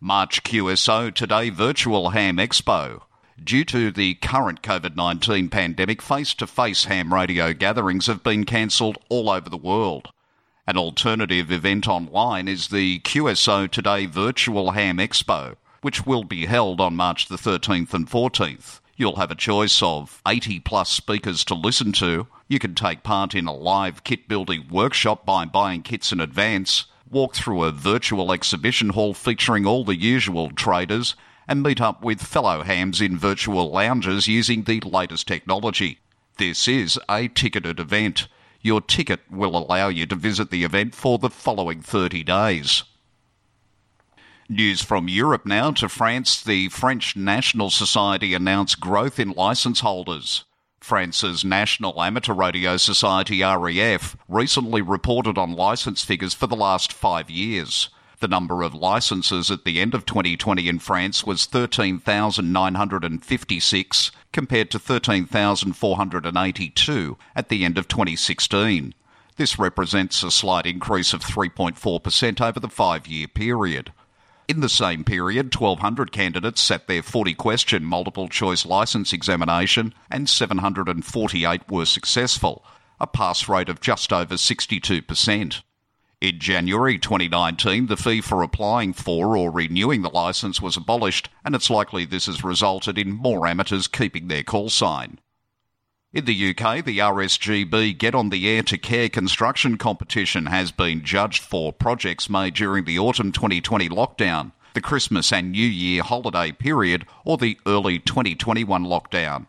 March 0.00 0.44
QSO 0.44 1.12
Today 1.12 1.50
Virtual 1.50 2.10
Ham 2.10 2.36
Expo. 2.36 3.02
Due 3.42 3.64
to 3.64 3.90
the 3.90 4.14
current 4.14 4.62
COVID 4.62 4.94
19 4.94 5.48
pandemic, 5.48 6.00
face 6.00 6.34
to 6.34 6.46
face 6.46 6.84
ham 6.84 7.12
radio 7.12 7.52
gatherings 7.52 8.06
have 8.06 8.22
been 8.22 8.44
cancelled 8.44 8.96
all 9.08 9.28
over 9.28 9.50
the 9.50 9.56
world. 9.56 10.12
An 10.68 10.76
alternative 10.76 11.50
event 11.50 11.88
online 11.88 12.46
is 12.46 12.68
the 12.68 13.00
QSO 13.00 13.68
Today 13.68 14.06
Virtual 14.06 14.70
Ham 14.70 14.98
Expo, 14.98 15.56
which 15.80 16.06
will 16.06 16.22
be 16.22 16.46
held 16.46 16.80
on 16.80 16.94
March 16.94 17.26
the 17.26 17.34
13th 17.34 17.92
and 17.92 18.08
14th. 18.08 18.78
You'll 18.96 19.16
have 19.16 19.32
a 19.32 19.34
choice 19.34 19.82
of 19.82 20.22
80 20.28 20.60
plus 20.60 20.90
speakers 20.90 21.44
to 21.46 21.54
listen 21.54 21.90
to. 21.94 22.28
You 22.46 22.60
can 22.60 22.76
take 22.76 23.02
part 23.02 23.34
in 23.34 23.48
a 23.48 23.52
live 23.52 24.04
kit 24.04 24.28
building 24.28 24.66
workshop 24.70 25.26
by 25.26 25.44
buying 25.44 25.82
kits 25.82 26.12
in 26.12 26.20
advance, 26.20 26.84
walk 27.10 27.34
through 27.34 27.64
a 27.64 27.72
virtual 27.72 28.32
exhibition 28.32 28.90
hall 28.90 29.14
featuring 29.14 29.66
all 29.66 29.84
the 29.84 29.96
usual 29.96 30.50
traders, 30.50 31.14
and 31.46 31.62
meet 31.62 31.80
up 31.80 32.02
with 32.02 32.20
fellow 32.20 32.62
hams 32.62 33.00
in 33.00 33.18
virtual 33.18 33.70
lounges 33.70 34.28
using 34.28 34.64
the 34.64 34.80
latest 34.80 35.26
technology. 35.26 35.98
This 36.36 36.68
is 36.68 36.98
a 37.08 37.28
ticketed 37.28 37.80
event. 37.80 38.28
Your 38.60 38.80
ticket 38.80 39.20
will 39.30 39.56
allow 39.56 39.88
you 39.88 40.06
to 40.06 40.14
visit 40.14 40.50
the 40.50 40.64
event 40.64 40.94
for 40.94 41.18
the 41.18 41.30
following 41.30 41.80
30 41.80 42.22
days. 42.24 42.84
News 44.48 44.82
from 44.82 45.08
Europe 45.08 45.44
now 45.44 45.72
to 45.72 45.88
France. 45.88 46.42
The 46.42 46.68
French 46.68 47.16
National 47.16 47.70
Society 47.70 48.34
announced 48.34 48.80
growth 48.80 49.18
in 49.18 49.32
licence 49.32 49.80
holders. 49.80 50.44
France's 50.80 51.44
National 51.44 52.02
Amateur 52.02 52.32
Radio 52.32 52.76
Society 52.76 53.42
REF 53.42 54.16
recently 54.28 54.80
reported 54.80 55.36
on 55.36 55.52
licence 55.52 56.04
figures 56.04 56.34
for 56.34 56.46
the 56.46 56.56
last 56.56 56.92
five 56.92 57.28
years. 57.28 57.88
The 58.20 58.28
number 58.28 58.62
of 58.62 58.74
licenses 58.74 59.50
at 59.50 59.64
the 59.64 59.80
end 59.80 59.94
of 59.94 60.04
2020 60.04 60.68
in 60.68 60.80
France 60.80 61.24
was 61.24 61.46
13,956 61.46 64.10
compared 64.32 64.70
to 64.70 64.78
13,482 64.78 67.16
at 67.36 67.48
the 67.48 67.64
end 67.64 67.78
of 67.78 67.86
2016. 67.86 68.94
This 69.36 69.58
represents 69.58 70.24
a 70.24 70.32
slight 70.32 70.66
increase 70.66 71.12
of 71.12 71.22
3.4% 71.22 72.40
over 72.40 72.58
the 72.58 72.68
five 72.68 73.06
year 73.06 73.28
period. 73.28 73.92
In 74.48 74.60
the 74.60 74.70
same 74.70 75.04
period, 75.04 75.54
1,200 75.54 76.10
candidates 76.10 76.62
sat 76.62 76.86
their 76.86 77.02
40 77.02 77.34
question 77.34 77.84
multiple 77.84 78.28
choice 78.28 78.64
licence 78.64 79.12
examination 79.12 79.92
and 80.10 80.26
748 80.26 81.70
were 81.70 81.84
successful, 81.84 82.64
a 82.98 83.06
pass 83.06 83.46
rate 83.46 83.68
of 83.68 83.82
just 83.82 84.10
over 84.10 84.36
62%. 84.36 85.62
In 86.22 86.38
January 86.40 86.98
2019, 86.98 87.88
the 87.88 87.96
fee 87.98 88.22
for 88.22 88.42
applying 88.42 88.94
for 88.94 89.36
or 89.36 89.50
renewing 89.50 90.00
the 90.00 90.08
licence 90.08 90.62
was 90.62 90.78
abolished, 90.78 91.28
and 91.44 91.54
it's 91.54 91.68
likely 91.68 92.06
this 92.06 92.24
has 92.24 92.42
resulted 92.42 92.96
in 92.96 93.10
more 93.10 93.46
amateurs 93.46 93.86
keeping 93.86 94.28
their 94.28 94.42
call 94.42 94.70
sign. 94.70 95.20
In 96.10 96.24
the 96.24 96.50
UK, 96.50 96.82
the 96.82 97.00
RSGB 97.00 97.98
Get 97.98 98.14
on 98.14 98.30
the 98.30 98.48
Air 98.48 98.62
to 98.62 98.78
Care 98.78 99.10
construction 99.10 99.76
competition 99.76 100.46
has 100.46 100.72
been 100.72 101.04
judged 101.04 101.42
for 101.42 101.70
projects 101.70 102.30
made 102.30 102.54
during 102.54 102.86
the 102.86 102.98
autumn 102.98 103.30
2020 103.30 103.90
lockdown, 103.90 104.52
the 104.72 104.80
Christmas 104.80 105.30
and 105.30 105.52
New 105.52 105.66
Year 105.66 106.02
holiday 106.02 106.50
period, 106.50 107.04
or 107.26 107.36
the 107.36 107.58
early 107.66 107.98
2021 107.98 108.86
lockdown. 108.86 109.48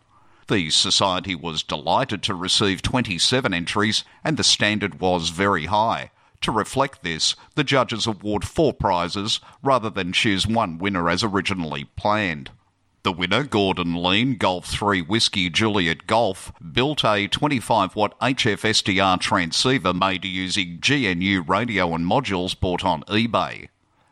The 0.49 0.69
Society 0.69 1.33
was 1.33 1.63
delighted 1.63 2.21
to 2.23 2.35
receive 2.35 2.81
27 2.81 3.53
entries, 3.53 4.03
and 4.21 4.35
the 4.35 4.43
standard 4.43 4.99
was 4.99 5.29
very 5.29 5.67
high. 5.67 6.11
To 6.41 6.51
reflect 6.51 7.03
this, 7.03 7.37
the 7.55 7.63
judges 7.63 8.05
award 8.05 8.43
four 8.43 8.73
prizes 8.73 9.39
rather 9.63 9.89
than 9.89 10.11
choose 10.11 10.45
one 10.45 10.77
winner 10.77 11.09
as 11.09 11.23
originally 11.23 11.85
planned. 11.85 12.51
The 13.03 13.13
winner, 13.13 13.43
Gordon 13.43 14.03
Lean 14.03 14.35
Golf 14.35 14.65
3 14.65 15.03
Whiskey 15.03 15.49
Juliet 15.49 16.05
Golf, 16.05 16.51
built 16.73 17.05
a 17.05 17.29
25 17.29 17.95
watt 17.95 18.19
HF 18.19 18.59
SDR 18.59 19.17
transceiver 19.21 19.93
made 19.93 20.25
using 20.25 20.81
GNU 20.85 21.41
radio 21.47 21.95
and 21.95 22.05
modules 22.05 22.59
bought 22.59 22.83
on 22.83 23.03
eBay. 23.03 23.69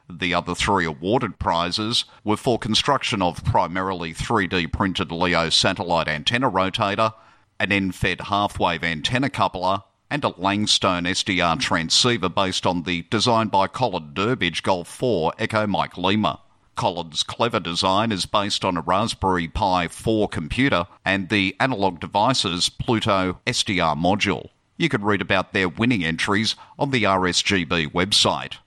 The 0.10 0.34
other 0.34 0.56
three 0.56 0.86
awarded 0.86 1.38
prizes 1.38 2.06
were 2.24 2.38
for 2.38 2.58
construction 2.58 3.22
of 3.22 3.44
primarily 3.44 4.14
3D 4.14 4.72
printed 4.72 5.12
LEO 5.12 5.50
satellite 5.50 6.08
antenna 6.08 6.50
rotator, 6.50 7.14
an 7.60 7.74
end-fed 7.74 8.22
half 8.22 8.58
wave 8.58 8.86
antenna 8.86 9.30
coupler, 9.30 9.84
and 10.10 10.24
a 10.24 10.30
Langstone 10.30 11.06
SDR 11.10 11.60
transceiver 11.60 12.30
based 12.30 12.66
on 12.66 12.84
the 12.84 13.02
design 13.10 13.50
by 13.50 13.68
Colin 13.68 14.14
Durbridge 14.14 14.64
Golf 14.64 14.88
4 14.88 15.34
Echo 15.38 15.68
Mike 15.68 15.98
Lima. 15.98 16.40
Colin's 16.78 17.24
clever 17.24 17.60
design 17.60 18.12
is 18.12 18.26
based 18.26 18.64
on 18.64 18.78
a 18.78 18.82
Raspberry 18.82 19.48
Pi 19.48 19.88
4 19.88 20.30
computer 20.30 20.86
and 21.04 21.28
the 21.28 21.56
Analog 21.60 22.00
Devices 22.00 22.70
Pluto 22.70 23.40
SDR 23.46 23.98
module. 23.98 24.52
You 24.78 24.88
can 24.88 25.04
read 25.04 25.20
about 25.20 25.52
their 25.52 25.68
winning 25.68 26.06
entries 26.06 26.56
on 26.78 26.92
the 26.92 27.04
RSGB 27.04 27.92
website. 27.92 28.58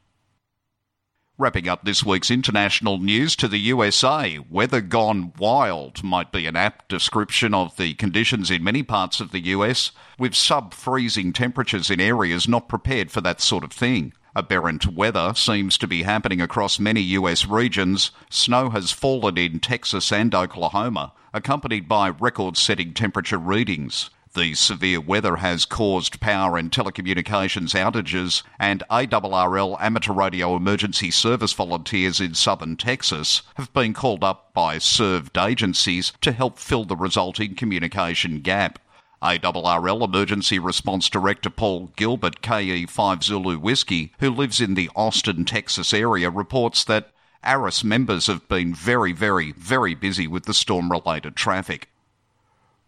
Wrapping 1.38 1.68
up 1.68 1.84
this 1.84 2.04
week's 2.04 2.30
international 2.30 2.98
news 2.98 3.34
to 3.36 3.48
the 3.48 3.60
USA, 3.60 4.38
weather 4.50 4.82
gone 4.82 5.32
wild 5.38 6.04
might 6.04 6.32
be 6.32 6.44
an 6.44 6.56
apt 6.56 6.90
description 6.90 7.54
of 7.54 7.76
the 7.78 7.94
conditions 7.94 8.50
in 8.50 8.62
many 8.62 8.82
parts 8.82 9.20
of 9.20 9.30
the 9.30 9.40
US, 9.40 9.92
with 10.18 10.34
sub 10.34 10.74
freezing 10.74 11.32
temperatures 11.32 11.90
in 11.90 11.98
areas 11.98 12.46
not 12.46 12.68
prepared 12.68 13.10
for 13.10 13.22
that 13.22 13.40
sort 13.40 13.64
of 13.64 13.72
thing. 13.72 14.12
Aberrant 14.40 14.86
weather 14.86 15.34
seems 15.36 15.76
to 15.76 15.86
be 15.86 16.04
happening 16.04 16.40
across 16.40 16.78
many 16.78 17.02
US 17.02 17.44
regions. 17.44 18.10
Snow 18.30 18.70
has 18.70 18.90
fallen 18.90 19.36
in 19.36 19.60
Texas 19.60 20.10
and 20.10 20.34
Oklahoma, 20.34 21.12
accompanied 21.34 21.86
by 21.86 22.08
record 22.08 22.56
setting 22.56 22.94
temperature 22.94 23.36
readings. 23.36 24.08
The 24.32 24.54
severe 24.54 24.98
weather 24.98 25.36
has 25.36 25.66
caused 25.66 26.20
power 26.20 26.56
and 26.56 26.72
telecommunications 26.72 27.74
outages, 27.74 28.42
and 28.58 28.82
ARRL 28.90 29.76
amateur 29.78 30.14
radio 30.14 30.56
emergency 30.56 31.10
service 31.10 31.52
volunteers 31.52 32.18
in 32.18 32.34
southern 32.34 32.76
Texas 32.78 33.42
have 33.56 33.70
been 33.74 33.92
called 33.92 34.24
up 34.24 34.54
by 34.54 34.78
served 34.78 35.36
agencies 35.36 36.14
to 36.22 36.32
help 36.32 36.58
fill 36.58 36.86
the 36.86 36.96
resulting 36.96 37.54
communication 37.54 38.40
gap. 38.40 38.78
ARRL 39.22 40.02
Emergency 40.02 40.58
Response 40.58 41.10
Director 41.10 41.50
Paul 41.50 41.92
Gilbert, 41.96 42.40
KE5 42.40 43.22
Zulu 43.22 43.58
Whiskey, 43.58 44.12
who 44.18 44.30
lives 44.30 44.60
in 44.60 44.74
the 44.74 44.88
Austin, 44.96 45.44
Texas 45.44 45.92
area, 45.92 46.30
reports 46.30 46.84
that 46.84 47.10
ARES 47.44 47.84
members 47.84 48.28
have 48.28 48.48
been 48.48 48.74
very, 48.74 49.12
very, 49.12 49.52
very 49.52 49.94
busy 49.94 50.26
with 50.26 50.46
the 50.46 50.54
storm 50.54 50.90
related 50.90 51.36
traffic. 51.36 51.88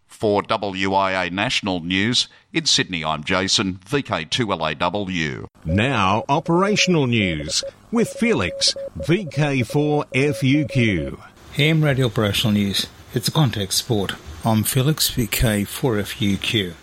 For 0.07 0.43
WIA 0.43 1.31
National 1.31 1.81
News, 1.81 2.29
in 2.53 2.67
Sydney, 2.67 3.05
I'm 3.05 3.23
Jason, 3.25 3.79
VK2LAW. 3.87 5.47
Now, 5.65 6.25
operational 6.29 7.07
news 7.07 7.65
with 7.91 8.09
Felix, 8.09 8.75
VK4FUQ. 8.99 11.21
AM 11.59 11.85
Radio 11.85 12.07
Operational 12.07 12.53
News. 12.53 12.87
It's 13.15 13.29
a 13.29 13.33
contact 13.33 13.75
sport. 13.75 14.15
I'm 14.45 14.65
Felix, 14.65 15.09
VK4FUQ. 15.13 16.75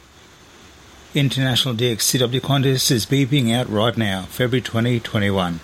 International 1.13 1.75
DXCW 1.75 2.41
contest 2.41 2.89
is 2.89 3.05
beeping 3.05 3.53
out 3.53 3.69
right 3.69 3.97
now, 3.97 4.21
February 4.29 4.61
2021. 4.61 5.59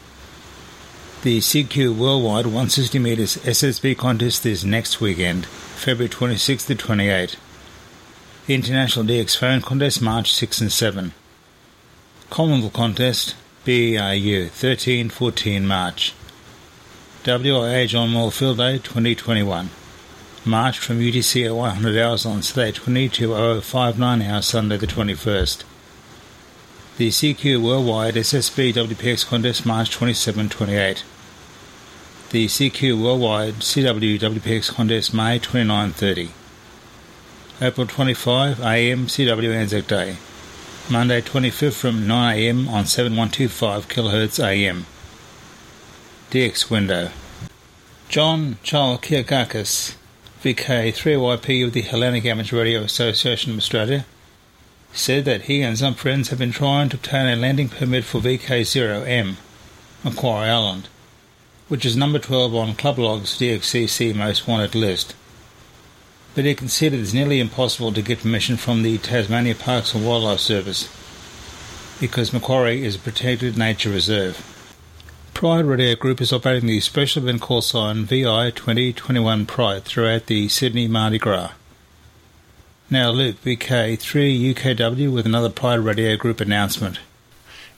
The 1.23 1.39
CQ 1.39 1.95
Worldwide 1.95 2.47
160 2.47 2.99
metres 2.99 3.37
SSB 3.37 3.97
contest 3.97 4.45
is 4.45 4.65
next 4.65 4.99
weekend, 4.99 5.45
February 5.45 6.09
26 6.09 6.65
to 6.65 6.75
28. 6.75 7.37
The 8.47 8.55
International 8.55 9.05
DX 9.05 9.37
Phone 9.37 9.61
Contest 9.61 10.01
March 10.01 10.33
6 10.33 10.59
and 10.59 10.71
7. 10.73 11.13
Commonwealth 12.29 12.73
Contest 12.73 13.35
BAU 13.63 14.49
13 14.49 15.09
14 15.09 15.65
March. 15.65 16.13
WIA 17.23 17.87
John 17.87 18.09
Moyle 18.09 18.31
Field 18.31 18.57
Day 18.57 18.79
2021. 18.79 19.69
March 20.45 20.79
from 20.79 20.99
UTC 20.99 21.45
at 21.45 21.55
100 21.55 21.97
hours 21.97 22.25
on 22.25 22.41
Saturday 22.41 22.77
22.0059 22.77 24.29
hours 24.29 24.45
Sunday 24.45 24.77
the 24.77 24.87
21st. 24.87 25.63
The 26.97 27.09
CQ 27.09 27.61
Worldwide 27.61 28.15
SSB 28.15 28.73
WPX 28.73 29.25
Contest 29.25 29.65
March 29.65 29.91
27 29.91 30.49
28 30.49 31.03
the 32.35 32.47
CQ 32.47 33.01
Worldwide 33.01 33.53
CW 33.55 34.19
WPX 34.19 34.73
Contest 34.73 35.13
May 35.13 35.39
29-30. 35.39 36.31
April 37.61 37.87
25 37.87 38.59
AM 38.59 39.05
CW 39.07 39.53
Anzac 39.53 39.87
Day. 39.87 40.17
Monday 40.89 41.21
25th 41.21 41.79
from 41.79 42.05
9am 42.05 42.67
on 42.67 42.85
7125 42.85 43.87
kHz 43.87 44.43
AM. 44.43 44.85
DX 46.31 46.69
window. 46.69 47.11
John 48.09 48.57
Charles 48.63 48.99
Chalkiakakis, 48.99 49.95
VK3YP 50.45 51.65
of 51.65 51.73
the 51.73 51.81
Hellenic 51.81 52.25
Amateur 52.25 52.57
Radio 52.57 52.81
Association 52.81 53.51
of 53.51 53.57
Australia, 53.57 54.05
said 54.93 55.25
that 55.25 55.43
he 55.43 55.61
and 55.61 55.77
some 55.77 55.95
friends 55.95 56.29
have 56.29 56.39
been 56.39 56.51
trying 56.51 56.87
to 56.89 56.95
obtain 56.95 57.27
a 57.27 57.35
landing 57.35 57.67
permit 57.67 58.05
for 58.05 58.21
VK0M, 58.21 59.35
Macquarie 60.03 60.49
Island 60.49 60.87
which 61.67 61.85
is 61.85 61.97
number 61.97 62.19
12 62.19 62.53
on 62.53 62.75
Club 62.75 62.99
Log's 62.99 63.37
DXCC 63.39 64.13
Most 64.15 64.47
Wanted 64.47 64.75
list. 64.75 65.15
But 66.35 66.45
he 66.45 66.53
considered 66.53 66.99
it's 66.99 67.13
nearly 67.13 67.39
impossible 67.39 67.91
to 67.93 68.01
get 68.01 68.19
permission 68.19 68.57
from 68.57 68.83
the 68.83 68.97
Tasmania 68.99 69.55
Parks 69.55 69.95
and 69.95 70.05
Wildlife 70.05 70.39
Service 70.39 70.89
because 71.99 72.33
Macquarie 72.33 72.83
is 72.83 72.97
a 72.97 72.99
protected 72.99 73.57
nature 73.57 73.89
reserve. 73.89 74.54
Pride 75.35 75.65
Radio 75.65 75.95
Group 75.95 76.21
is 76.21 76.31
operating 76.31 76.69
the 76.69 76.79
special 76.79 77.21
event 77.21 77.41
call 77.41 77.61
sign 77.61 78.05
VI 78.05 78.51
2021 78.51 79.45
Pride 79.45 79.83
throughout 79.83 80.27
the 80.27 80.47
Sydney 80.47 80.87
Mardi 80.87 81.17
Gras. 81.17 81.51
Now 82.89 83.09
Luke, 83.09 83.43
VK3 83.43 84.53
UKW 84.53 85.11
with 85.11 85.25
another 85.25 85.49
Pride 85.49 85.81
Radio 85.81 86.15
Group 86.15 86.39
announcement. 86.39 86.99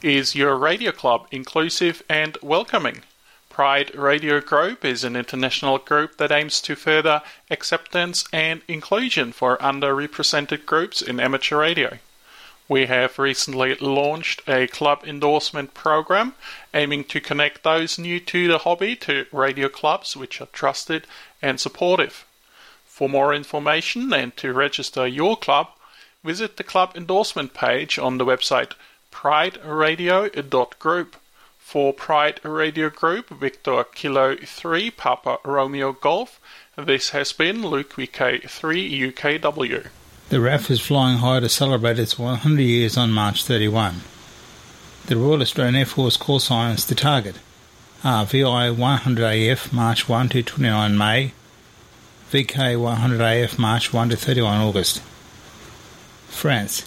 Is 0.03 0.35
your 0.35 0.55
radio 0.55 0.91
club 0.91 1.25
inclusive 1.31 2.03
and 2.07 2.37
welcoming? 2.43 3.01
Pride 3.49 3.93
Radio 3.95 4.39
Group 4.39 4.85
is 4.85 5.03
an 5.03 5.15
international 5.15 5.79
group 5.79 6.17
that 6.17 6.31
aims 6.31 6.61
to 6.61 6.75
further 6.75 7.23
acceptance 7.49 8.25
and 8.31 8.61
inclusion 8.67 9.31
for 9.31 9.57
underrepresented 9.57 10.67
groups 10.67 11.01
in 11.01 11.19
amateur 11.19 11.57
radio. 11.57 11.97
We 12.69 12.87
have 12.87 13.17
recently 13.17 13.75
launched 13.75 14.41
a 14.47 14.67
club 14.67 15.03
endorsement 15.05 15.73
program 15.73 16.35
aiming 16.73 17.05
to 17.05 17.21
connect 17.21 17.63
those 17.63 17.97
new 17.97 18.19
to 18.19 18.49
the 18.49 18.57
hobby 18.57 18.97
to 18.97 19.25
radio 19.31 19.69
clubs 19.69 20.17
which 20.17 20.41
are 20.41 20.47
trusted 20.47 21.07
and 21.41 21.61
supportive. 21.61 22.25
For 22.85 23.07
more 23.07 23.33
information 23.33 24.11
and 24.11 24.35
to 24.37 24.51
register 24.51 25.07
your 25.07 25.37
club, 25.37 25.69
visit 26.23 26.57
the 26.57 26.63
club 26.63 26.91
endorsement 26.95 27.53
page 27.53 27.97
on 27.97 28.17
the 28.17 28.25
website 28.25 28.73
prideradio.group 29.13 31.15
for 31.57 31.93
Pride 31.93 32.41
Radio 32.43 32.89
Group, 32.89 33.29
Victor 33.29 33.83
Kilo 33.83 34.35
3, 34.35 34.91
Papa 34.91 35.39
Romeo 35.45 35.93
Golf. 35.93 36.41
This 36.77 37.11
has 37.11 37.31
been 37.31 37.61
Luke 37.61 37.93
VK3 37.93 39.13
UKW. 39.13 39.87
The 40.29 40.41
RAF 40.41 40.69
is 40.69 40.81
flying 40.81 41.19
high 41.19 41.39
to 41.39 41.47
celebrate 41.47 41.97
its 41.97 42.19
100 42.19 42.61
years 42.61 42.97
on 42.97 43.13
March 43.13 43.45
31. 43.45 44.01
The 45.05 45.15
Royal 45.15 45.41
Australian 45.41 45.77
Air 45.77 45.85
Force 45.85 46.17
call 46.17 46.41
signs 46.41 46.85
the 46.85 46.95
target 46.95 47.37
are 48.03 48.25
VI 48.25 48.71
100AF 48.71 49.71
March 49.71 50.09
1 50.09 50.27
to 50.29 50.43
29 50.43 50.97
May, 50.97 51.31
VK 52.29 52.75
100AF 52.75 53.57
March 53.57 53.93
1 53.93 54.09
to 54.09 54.17
31 54.17 54.59
August. 54.59 55.01
France. 56.27 56.83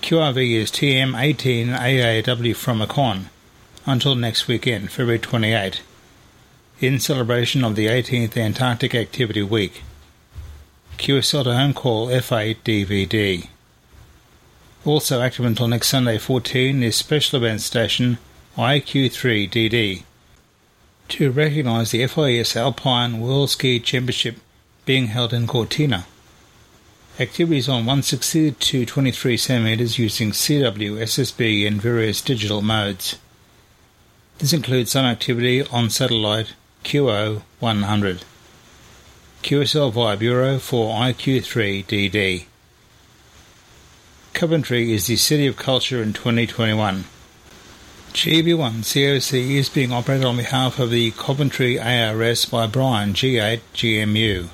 QRV 0.00 0.54
is 0.54 0.70
TM 0.70 1.20
18 1.20 1.70
AAW 1.70 2.54
from 2.54 2.78
Macon 2.78 3.30
until 3.84 4.14
next 4.14 4.46
weekend, 4.46 4.92
February 4.92 5.18
28, 5.18 5.82
in 6.78 7.00
celebration 7.00 7.64
of 7.64 7.74
the 7.74 7.88
18th 7.88 8.36
Antarctic 8.36 8.94
Activity 8.94 9.42
Week. 9.42 9.82
QSL 10.98 11.44
to 11.44 11.54
home 11.54 11.74
call 11.74 12.08
F8 12.08 12.56
DVD. 12.64 13.48
Also 14.84 15.20
active 15.20 15.44
until 15.44 15.68
next 15.68 15.88
Sunday 15.88 16.18
14 16.18 16.82
is 16.82 16.96
special 16.96 17.38
event 17.38 17.60
station 17.60 18.18
IQ3 18.56 19.50
DD 19.50 20.02
to 21.08 21.30
recognise 21.30 21.90
the 21.90 22.06
FIS 22.06 22.56
Alpine 22.56 23.20
World 23.20 23.50
Ski 23.50 23.80
Championship 23.80 24.36
being 24.84 25.08
held 25.08 25.32
in 25.32 25.46
Cortina. 25.46 26.06
Activities 27.18 27.68
on 27.68 27.86
160 27.86 28.52
to 28.52 28.86
23 28.86 29.36
centimeters 29.36 29.98
using 29.98 30.30
CW, 30.30 30.98
SSB, 31.02 31.66
and 31.66 31.80
various 31.80 32.20
digital 32.20 32.62
modes. 32.62 33.18
This 34.38 34.52
includes 34.52 34.90
some 34.90 35.04
activity 35.04 35.62
on 35.68 35.90
satellite 35.90 36.54
QO 36.84 37.42
100. 37.60 38.24
QSL 39.44 39.92
via 39.92 40.16
Bureau 40.16 40.58
for 40.58 40.94
IQ3DD. 40.94 42.46
Coventry 44.32 44.90
is 44.90 45.06
the 45.06 45.16
City 45.16 45.46
of 45.46 45.56
Culture 45.56 46.02
in 46.02 46.14
2021. 46.14 47.04
GB1 48.14 48.72
COC 48.80 49.50
is 49.50 49.68
being 49.68 49.92
operated 49.92 50.24
on 50.24 50.38
behalf 50.38 50.78
of 50.78 50.88
the 50.88 51.10
Coventry 51.10 51.78
ARS 51.78 52.46
by 52.46 52.66
Brian 52.66 53.12
G8 53.12 53.60
GMU. 53.74 54.48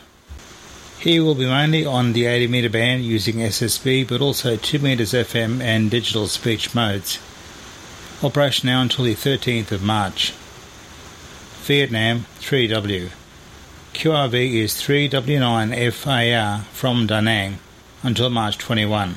He 0.98 1.20
will 1.20 1.36
be 1.36 1.46
mainly 1.46 1.86
on 1.86 2.12
the 2.12 2.26
80 2.26 2.48
metre 2.48 2.68
band 2.68 3.04
using 3.04 3.36
SSB 3.36 4.08
but 4.08 4.20
also 4.20 4.56
2 4.56 4.80
metres 4.80 5.12
FM 5.12 5.60
and 5.60 5.88
digital 5.88 6.26
speech 6.26 6.74
modes. 6.74 7.20
Operation 8.24 8.66
now 8.66 8.82
until 8.82 9.04
the 9.04 9.14
13th 9.14 9.70
of 9.70 9.84
March. 9.84 10.32
Vietnam 11.62 12.26
3W. 12.40 13.12
QRV 13.94 14.54
is 14.54 14.74
3W9FAR 14.74 16.62
from 16.66 17.06
Da 17.06 17.20
Nang 17.20 17.58
until 18.02 18.30
March 18.30 18.56
21. 18.56 19.16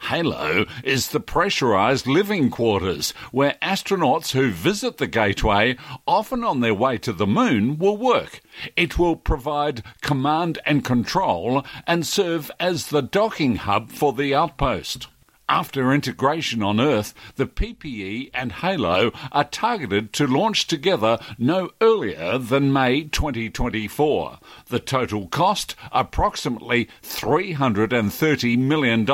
Halo 0.06 0.66
is 0.82 1.08
the 1.08 1.20
pressurized 1.20 2.08
living 2.08 2.50
quarters 2.50 3.12
where 3.30 3.56
astronauts 3.62 4.32
who 4.32 4.50
visit 4.50 4.98
the 4.98 5.06
gateway, 5.06 5.76
often 6.06 6.42
on 6.42 6.60
their 6.60 6.74
way 6.74 6.98
to 6.98 7.12
the 7.12 7.26
moon, 7.26 7.78
will 7.78 7.96
work. 7.96 8.40
It 8.76 8.98
will 8.98 9.14
provide 9.14 9.84
command 10.00 10.58
and 10.66 10.84
control 10.84 11.64
and 11.86 12.04
serve 12.04 12.50
as 12.58 12.88
the 12.88 13.00
docking 13.00 13.56
hub 13.56 13.90
for 13.90 14.12
the 14.12 14.34
outpost. 14.34 15.06
After 15.48 15.92
integration 15.92 16.62
on 16.62 16.80
Earth, 16.80 17.14
the 17.36 17.46
PPE 17.46 18.30
and 18.34 18.52
Halo 18.52 19.12
are 19.30 19.44
targeted 19.44 20.12
to 20.14 20.26
launch 20.26 20.66
together 20.66 21.18
no 21.38 21.70
earlier 21.80 22.38
than 22.38 22.72
May 22.72 23.04
2024. 23.04 24.38
The 24.66 24.80
total 24.80 25.28
cost 25.28 25.76
approximately 25.92 26.88
$330 27.02 28.58
million 28.58 29.04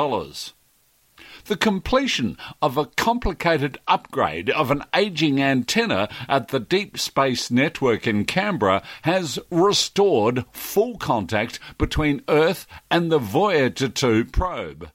the 1.49 1.57
completion 1.57 2.37
of 2.61 2.77
a 2.77 2.85
complicated 2.85 3.79
upgrade 3.87 4.51
of 4.51 4.69
an 4.69 4.83
aging 4.93 5.41
antenna 5.41 6.07
at 6.27 6.49
the 6.49 6.59
Deep 6.59 6.97
Space 6.97 7.49
Network 7.49 8.05
in 8.05 8.23
Canberra 8.23 8.83
has 9.01 9.39
restored 9.49 10.45
full 10.53 10.95
contact 10.99 11.59
between 11.79 12.21
Earth 12.29 12.67
and 12.91 13.11
the 13.11 13.17
Voyager 13.17 13.89
2 13.89 14.25
probe. 14.25 14.91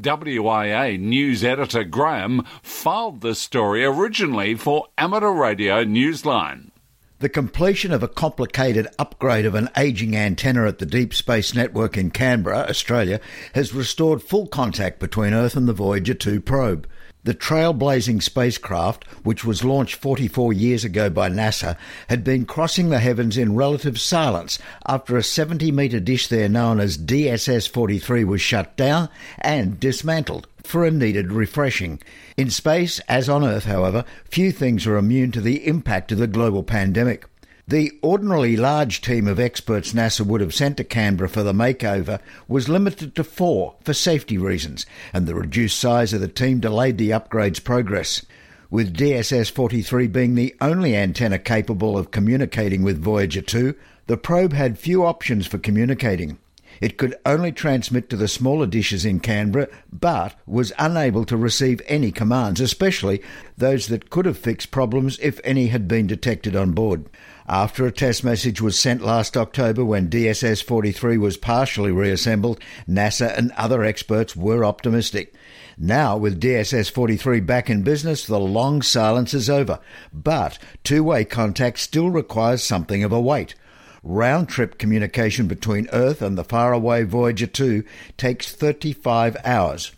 WIA 0.00 0.98
news 0.98 1.44
editor 1.44 1.84
Graham 1.84 2.42
filed 2.62 3.20
the 3.20 3.34
story 3.34 3.84
originally 3.84 4.54
for 4.54 4.86
Amateur 4.96 5.32
Radio 5.32 5.84
Newsline. 5.84 6.70
The 7.20 7.28
completion 7.28 7.90
of 7.90 8.04
a 8.04 8.08
complicated 8.08 8.86
upgrade 8.96 9.44
of 9.44 9.56
an 9.56 9.70
aging 9.76 10.14
antenna 10.14 10.68
at 10.68 10.78
the 10.78 10.86
Deep 10.86 11.12
Space 11.12 11.52
Network 11.52 11.98
in 11.98 12.12
Canberra, 12.12 12.66
Australia, 12.68 13.20
has 13.54 13.74
restored 13.74 14.22
full 14.22 14.46
contact 14.46 15.00
between 15.00 15.34
Earth 15.34 15.56
and 15.56 15.66
the 15.66 15.72
Voyager 15.72 16.14
2 16.14 16.40
probe. 16.40 16.86
The 17.28 17.34
trailblazing 17.34 18.22
spacecraft, 18.22 19.06
which 19.22 19.44
was 19.44 19.62
launched 19.62 19.96
44 19.96 20.54
years 20.54 20.82
ago 20.82 21.10
by 21.10 21.28
NASA, 21.28 21.76
had 22.08 22.24
been 22.24 22.46
crossing 22.46 22.88
the 22.88 23.00
heavens 23.00 23.36
in 23.36 23.54
relative 23.54 24.00
silence 24.00 24.58
after 24.86 25.14
a 25.14 25.22
70 25.22 25.70
metre 25.70 26.00
dish 26.00 26.28
there 26.28 26.48
known 26.48 26.80
as 26.80 26.96
DSS 26.96 27.68
43 27.68 28.24
was 28.24 28.40
shut 28.40 28.74
down 28.78 29.10
and 29.42 29.78
dismantled 29.78 30.46
for 30.64 30.86
a 30.86 30.90
needed 30.90 31.30
refreshing. 31.30 32.00
In 32.38 32.48
space, 32.48 32.98
as 33.10 33.28
on 33.28 33.44
Earth, 33.44 33.66
however, 33.66 34.06
few 34.24 34.50
things 34.50 34.86
are 34.86 34.96
immune 34.96 35.30
to 35.32 35.42
the 35.42 35.66
impact 35.66 36.10
of 36.12 36.16
the 36.16 36.26
global 36.26 36.62
pandemic. 36.62 37.26
The 37.68 37.92
ordinarily 38.02 38.56
large 38.56 39.02
team 39.02 39.28
of 39.28 39.38
experts 39.38 39.92
NASA 39.92 40.24
would 40.24 40.40
have 40.40 40.54
sent 40.54 40.78
to 40.78 40.84
Canberra 40.84 41.28
for 41.28 41.42
the 41.42 41.52
makeover 41.52 42.18
was 42.48 42.66
limited 42.66 43.14
to 43.14 43.22
four 43.22 43.74
for 43.84 43.92
safety 43.92 44.38
reasons, 44.38 44.86
and 45.12 45.26
the 45.26 45.34
reduced 45.34 45.78
size 45.78 46.14
of 46.14 46.22
the 46.22 46.28
team 46.28 46.60
delayed 46.60 46.96
the 46.96 47.12
upgrade's 47.12 47.60
progress. 47.60 48.24
With 48.70 48.96
DSS 48.96 49.50
43 49.50 50.06
being 50.06 50.34
the 50.34 50.56
only 50.62 50.96
antenna 50.96 51.38
capable 51.38 51.98
of 51.98 52.10
communicating 52.10 52.82
with 52.82 53.02
Voyager 53.02 53.42
2, 53.42 53.74
the 54.06 54.16
probe 54.16 54.54
had 54.54 54.78
few 54.78 55.04
options 55.04 55.46
for 55.46 55.58
communicating. 55.58 56.38
It 56.80 56.96
could 56.96 57.16
only 57.26 57.52
transmit 57.52 58.08
to 58.08 58.16
the 58.16 58.28
smaller 58.28 58.66
dishes 58.66 59.04
in 59.04 59.20
Canberra, 59.20 59.68
but 59.92 60.34
was 60.46 60.72
unable 60.78 61.24
to 61.26 61.36
receive 61.36 61.82
any 61.86 62.12
commands, 62.12 62.60
especially 62.60 63.20
those 63.58 63.88
that 63.88 64.10
could 64.10 64.24
have 64.24 64.38
fixed 64.38 64.70
problems 64.70 65.18
if 65.20 65.40
any 65.44 65.66
had 65.66 65.86
been 65.86 66.06
detected 66.06 66.56
on 66.56 66.72
board. 66.72 67.06
After 67.50 67.86
a 67.86 67.92
test 67.92 68.24
message 68.24 68.60
was 68.60 68.78
sent 68.78 69.00
last 69.00 69.34
October 69.34 69.82
when 69.82 70.10
DSS 70.10 70.62
43 70.62 71.16
was 71.16 71.38
partially 71.38 71.90
reassembled, 71.90 72.60
NASA 72.86 73.34
and 73.38 73.52
other 73.52 73.82
experts 73.84 74.36
were 74.36 74.66
optimistic. 74.66 75.32
Now, 75.78 76.18
with 76.18 76.42
DSS 76.42 76.90
43 76.90 77.40
back 77.40 77.70
in 77.70 77.82
business, 77.82 78.26
the 78.26 78.38
long 78.38 78.82
silence 78.82 79.32
is 79.32 79.48
over. 79.48 79.80
But 80.12 80.58
two 80.84 81.02
way 81.02 81.24
contact 81.24 81.78
still 81.78 82.10
requires 82.10 82.62
something 82.62 83.02
of 83.02 83.12
a 83.12 83.20
wait. 83.20 83.54
Round 84.02 84.46
trip 84.46 84.76
communication 84.76 85.48
between 85.48 85.88
Earth 85.90 86.20
and 86.20 86.36
the 86.36 86.44
faraway 86.44 87.04
Voyager 87.04 87.46
2 87.46 87.82
takes 88.18 88.52
35 88.52 89.38
hours. 89.42 89.92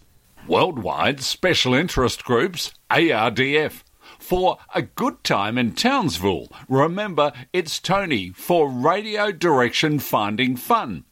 Worldwide 0.46 1.20
Special 1.20 1.74
Interest 1.74 2.22
Groups, 2.24 2.72
ARDF 2.90 3.82
for 4.18 4.59
a 4.75 4.83
good 4.83 5.23
time 5.25 5.57
in 5.59 5.73
Townsville. 5.73 6.49
Remember, 6.68 7.33
it's 7.53 7.79
Tony 7.79 8.31
for 8.31 8.68
Radio 8.68 9.33
Direction 9.33 9.99
Finding 9.99 10.57
Fun. 10.57 11.05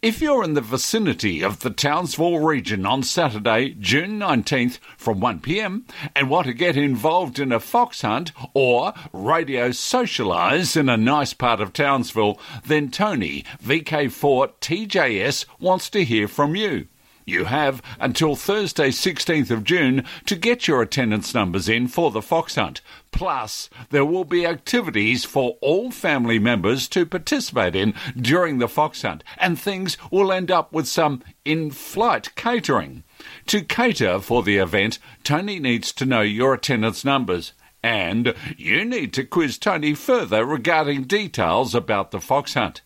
If 0.00 0.20
you're 0.20 0.44
in 0.44 0.54
the 0.54 0.60
vicinity 0.60 1.42
of 1.42 1.60
the 1.60 1.70
Townsville 1.70 2.38
region 2.38 2.86
on 2.86 3.02
Saturday, 3.02 3.70
June 3.80 4.18
19th 4.18 4.78
from 4.96 5.20
1pm 5.20 5.82
and 6.14 6.30
want 6.30 6.46
to 6.46 6.52
get 6.52 6.76
involved 6.76 7.40
in 7.40 7.50
a 7.50 7.58
fox 7.58 8.02
hunt 8.02 8.30
or 8.54 8.94
radio 9.12 9.70
socialise 9.70 10.76
in 10.76 10.88
a 10.88 10.96
nice 10.96 11.34
part 11.34 11.60
of 11.60 11.72
Townsville, 11.72 12.38
then 12.64 12.90
Tony, 12.90 13.44
VK4TJS, 13.62 15.46
wants 15.58 15.90
to 15.90 16.04
hear 16.04 16.28
from 16.28 16.54
you. 16.54 16.86
You 17.24 17.44
have 17.44 17.82
until 18.00 18.34
Thursday, 18.34 18.88
16th 18.88 19.50
of 19.50 19.64
June, 19.64 20.04
to 20.26 20.34
get 20.34 20.66
your 20.66 20.82
attendance 20.82 21.34
numbers 21.34 21.68
in 21.68 21.86
for 21.86 22.10
the 22.10 22.22
fox 22.22 22.56
hunt. 22.56 22.80
Plus, 23.12 23.70
there 23.90 24.04
will 24.04 24.24
be 24.24 24.46
activities 24.46 25.24
for 25.24 25.56
all 25.60 25.90
family 25.90 26.38
members 26.38 26.88
to 26.88 27.06
participate 27.06 27.76
in 27.76 27.94
during 28.16 28.58
the 28.58 28.68
fox 28.68 29.02
hunt, 29.02 29.22
and 29.38 29.58
things 29.58 29.96
will 30.10 30.32
end 30.32 30.50
up 30.50 30.72
with 30.72 30.88
some 30.88 31.22
in 31.44 31.70
flight 31.70 32.34
catering. 32.34 33.04
To 33.46 33.62
cater 33.62 34.18
for 34.18 34.42
the 34.42 34.56
event, 34.56 34.98
Tony 35.22 35.60
needs 35.60 35.92
to 35.92 36.06
know 36.06 36.22
your 36.22 36.54
attendance 36.54 37.04
numbers. 37.04 37.52
And 37.84 38.34
you 38.56 38.84
need 38.84 39.12
to 39.14 39.24
quiz 39.24 39.58
Tony 39.58 39.94
further 39.94 40.44
regarding 40.44 41.02
details 41.02 41.74
about 41.74 42.12
the 42.12 42.20
fox 42.20 42.54
hunt. 42.54 42.80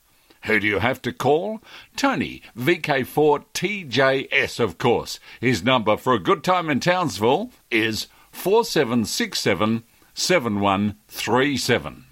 Who 0.47 0.59
do 0.61 0.67
you 0.67 0.79
have 0.79 1.03
to 1.03 1.13
call? 1.13 1.61
Tony, 1.97 2.41
VK4TJS, 2.57 4.61
of 4.61 4.79
course. 4.79 5.19
His 5.41 5.65
number 5.65 5.97
for 5.97 6.15
a 6.15 6.21
good 6.21 6.45
time 6.45 6.71
in 6.71 6.79
Townsville 6.79 7.51
is 7.71 8.07
4767 8.31 9.83
7137. 10.15 12.05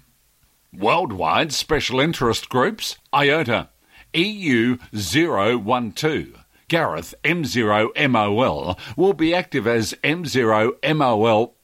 Worldwide 0.73 1.53
Special 1.53 2.01
Interest 2.01 2.49
Groups, 2.49 2.97
IOTA, 3.13 3.69
EU 4.13 4.77
012. 4.93 6.44
Gareth 6.67 7.13
M0MOL 7.23 8.77
will 8.97 9.13
be 9.13 9.35
active 9.35 9.67
as 9.67 9.93
M0MOLP 10.03 11.55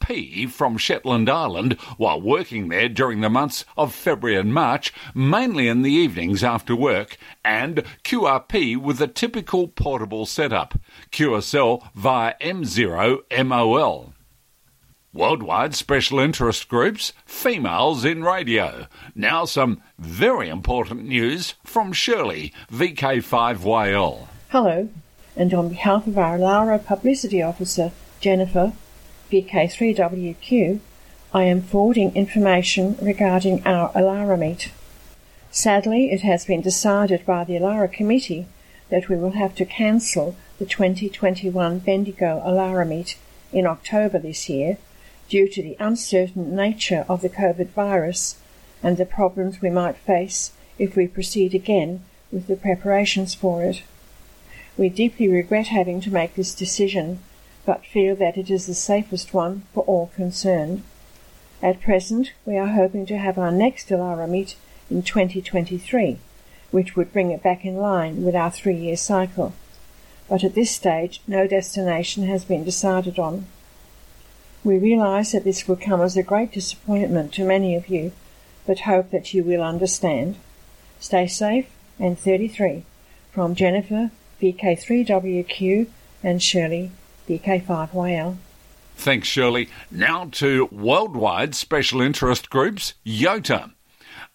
from 0.49 0.77
Shetland 0.77 1.29
Island 1.29 1.73
while 1.97 2.21
working 2.21 2.67
there 2.67 2.89
during 2.89 3.21
the 3.21 3.29
months 3.29 3.65
of 3.77 3.95
February 3.95 4.39
and 4.39 4.53
March, 4.53 4.93
mainly 5.15 5.67
in 5.67 5.81
the 5.81 5.91
evenings 5.91 6.43
after 6.43 6.75
work, 6.75 7.17
and 7.43 7.83
QRP 8.03 8.77
with 8.77 9.01
a 9.01 9.07
typical 9.07 9.67
portable 9.67 10.25
setup, 10.25 10.77
QSL 11.11 11.87
via 11.95 12.35
M0MOL. 12.41 14.13
Worldwide 15.13 15.75
Special 15.75 16.19
Interest 16.19 16.69
Groups, 16.69 17.11
Females 17.25 18.05
in 18.05 18.23
Radio. 18.23 18.87
Now 19.13 19.43
some 19.43 19.81
very 19.99 20.47
important 20.47 21.05
news 21.05 21.55
from 21.65 21.91
Shirley, 21.91 22.53
VK5YL. 22.71 24.30
Hello, 24.51 24.89
and 25.37 25.53
on 25.53 25.69
behalf 25.69 26.05
of 26.07 26.17
our 26.17 26.37
Lara 26.37 26.77
Publicity 26.77 27.41
Officer, 27.41 27.93
Jennifer, 28.19 28.73
VK3WQ, 29.31 30.81
I 31.33 31.43
am 31.43 31.61
forwarding 31.61 32.13
information 32.15 32.97
regarding 33.01 33.65
our 33.65 33.93
Alara 33.93 34.37
meet. 34.37 34.73
Sadly, 35.51 36.11
it 36.11 36.19
has 36.23 36.43
been 36.43 36.59
decided 36.59 37.25
by 37.25 37.45
the 37.45 37.53
Alara 37.53 37.89
Committee 37.89 38.45
that 38.89 39.07
we 39.07 39.15
will 39.15 39.31
have 39.31 39.55
to 39.55 39.63
cancel 39.65 40.35
the 40.59 40.65
2021 40.65 41.79
Bendigo 41.79 42.43
Alara 42.45 42.85
meet 42.85 43.17
in 43.53 43.65
October 43.65 44.19
this 44.19 44.49
year 44.49 44.77
due 45.29 45.47
to 45.47 45.63
the 45.63 45.77
uncertain 45.79 46.53
nature 46.53 47.05
of 47.07 47.21
the 47.21 47.29
COVID 47.29 47.69
virus 47.69 48.35
and 48.83 48.97
the 48.97 49.05
problems 49.05 49.61
we 49.61 49.69
might 49.69 49.95
face 49.95 50.51
if 50.77 50.97
we 50.97 51.07
proceed 51.07 51.55
again 51.55 52.03
with 52.33 52.47
the 52.47 52.57
preparations 52.57 53.33
for 53.33 53.63
it. 53.63 53.83
We 54.81 54.89
deeply 54.89 55.27
regret 55.27 55.67
having 55.67 56.01
to 56.01 56.11
make 56.11 56.33
this 56.33 56.55
decision, 56.55 57.19
but 57.67 57.85
feel 57.85 58.15
that 58.15 58.35
it 58.35 58.49
is 58.49 58.65
the 58.65 58.73
safest 58.73 59.31
one 59.31 59.61
for 59.75 59.83
all 59.83 60.07
concerned. 60.15 60.81
At 61.61 61.81
present, 61.81 62.31
we 62.47 62.57
are 62.57 62.69
hoping 62.69 63.05
to 63.05 63.17
have 63.19 63.37
our 63.37 63.51
next 63.51 63.89
Alara 63.89 64.27
meet 64.27 64.55
in 64.89 65.03
2023, 65.03 66.17
which 66.71 66.95
would 66.95 67.13
bring 67.13 67.29
it 67.29 67.43
back 67.43 67.63
in 67.63 67.75
line 67.75 68.23
with 68.23 68.33
our 68.33 68.49
three-year 68.49 68.97
cycle. 68.97 69.53
But 70.27 70.43
at 70.43 70.55
this 70.55 70.71
stage, 70.71 71.21
no 71.27 71.45
destination 71.45 72.23
has 72.23 72.43
been 72.43 72.63
decided 72.63 73.19
on. 73.19 73.45
We 74.63 74.79
realise 74.79 75.33
that 75.33 75.43
this 75.43 75.67
will 75.67 75.75
come 75.75 76.01
as 76.01 76.17
a 76.17 76.23
great 76.23 76.53
disappointment 76.53 77.33
to 77.33 77.45
many 77.45 77.75
of 77.75 77.87
you, 77.87 78.13
but 78.65 78.79
hope 78.79 79.11
that 79.11 79.31
you 79.31 79.43
will 79.43 79.61
understand. 79.61 80.37
Stay 80.99 81.27
safe 81.27 81.67
and 81.99 82.17
33 82.17 82.83
from 83.31 83.53
Jennifer, 83.53 84.09
VK3WQ, 84.41 85.87
and 86.23 86.41
Shirley, 86.41 86.91
VK5YL. 87.27 88.37
Thanks, 88.95 89.27
Shirley. 89.27 89.69
Now 89.89 90.25
to 90.33 90.67
worldwide 90.71 91.55
special 91.55 92.01
interest 92.01 92.49
groups, 92.49 92.93
YOTA. 93.05 93.71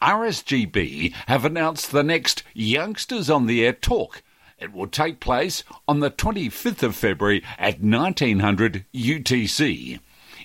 RSGB 0.02 1.14
have 1.26 1.44
announced 1.44 1.90
the 1.90 2.02
next 2.02 2.42
Youngsters 2.52 3.30
on 3.30 3.46
the 3.46 3.64
Air 3.64 3.72
talk. 3.72 4.22
It 4.58 4.72
will 4.72 4.86
take 4.86 5.20
place 5.20 5.64
on 5.86 6.00
the 6.00 6.10
25th 6.10 6.82
of 6.82 6.96
February 6.96 7.44
at 7.58 7.82
1900 7.82 8.84
UTC. 8.94 10.00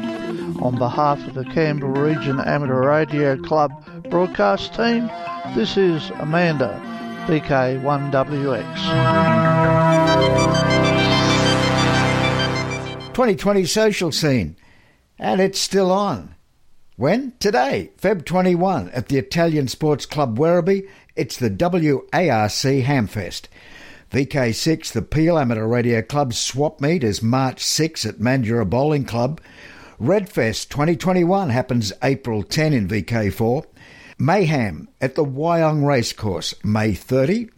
On 0.64 0.78
behalf 0.78 1.20
of 1.28 1.34
the 1.36 1.46
Canberra 1.46 2.16
Region 2.16 2.40
Amateur 2.40 2.88
Radio 2.88 3.38
Club 3.38 3.72
broadcast 4.10 4.74
team, 4.74 5.08
this 5.56 5.78
is 5.78 6.10
Amanda, 6.20 6.82
VK1WX. 7.28 9.87
2020 13.18 13.66
social 13.66 14.12
scene, 14.12 14.56
and 15.18 15.42
it's 15.42 15.60
still 15.60 15.92
on. 15.92 16.36
When? 16.98 17.34
Today, 17.40 17.90
Feb 18.00 18.26
21, 18.26 18.92
at 18.92 19.08
the 19.08 19.18
Italian 19.18 19.68
Sports 19.68 20.06
Club 20.06 20.38
Werribee, 20.38 20.88
it's 21.16 21.36
the 21.36 21.50
WARC 21.50 22.84
Hamfest. 22.84 23.48
VK6, 24.12 24.92
the 24.92 25.02
Peel 25.02 25.40
Amateur 25.40 25.66
Radio 25.66 26.04
Club 26.04 26.36
swap 26.36 26.80
meet 26.80 27.04
is 27.04 27.24
March 27.24 27.64
6 27.64 28.06
at 28.06 28.20
Mandurah 28.20 28.70
Bowling 28.70 29.06
Club. 29.06 29.42
Redfest 30.00 30.70
2021 30.70 31.50
happens 31.50 31.92
April 32.04 32.44
10 32.44 32.72
in 32.72 32.88
VK4. 32.88 33.66
Mayhem 34.20 34.90
at 35.02 35.16
the 35.16 35.26
Wyong 35.26 35.84
Racecourse, 35.84 36.54
May 36.64 36.94
30. 36.94 37.50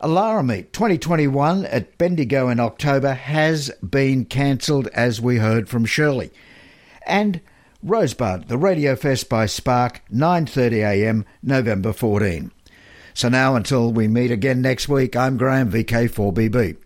Alara 0.00 0.46
Meet 0.46 0.72
2021 0.72 1.66
at 1.66 1.98
Bendigo 1.98 2.48
in 2.48 2.60
October 2.60 3.14
has 3.14 3.68
been 3.82 4.24
cancelled, 4.24 4.86
as 4.88 5.20
we 5.20 5.38
heard 5.38 5.68
from 5.68 5.84
Shirley. 5.84 6.30
And 7.04 7.40
Rosebud, 7.82 8.46
the 8.46 8.58
Radio 8.58 8.94
Fest 8.94 9.28
by 9.28 9.46
SPARC, 9.46 9.98
9.30am, 10.12 11.24
November 11.42 11.92
14. 11.92 12.52
So 13.12 13.28
now, 13.28 13.56
until 13.56 13.92
we 13.92 14.06
meet 14.06 14.30
again 14.30 14.62
next 14.62 14.88
week, 14.88 15.16
I'm 15.16 15.36
Graham, 15.36 15.68
VK4BB. 15.72 16.76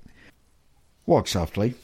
Walk 1.05 1.29
softly. 1.29 1.75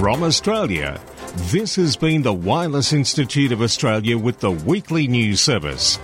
From 0.00 0.24
Australia, 0.24 1.00
this 1.46 1.76
has 1.76 1.96
been 1.96 2.22
the 2.22 2.32
Wireless 2.32 2.92
Institute 2.92 3.52
of 3.52 3.62
Australia 3.62 4.18
with 4.18 4.40
the 4.40 4.50
weekly 4.50 5.06
news 5.06 5.40
service. 5.40 5.98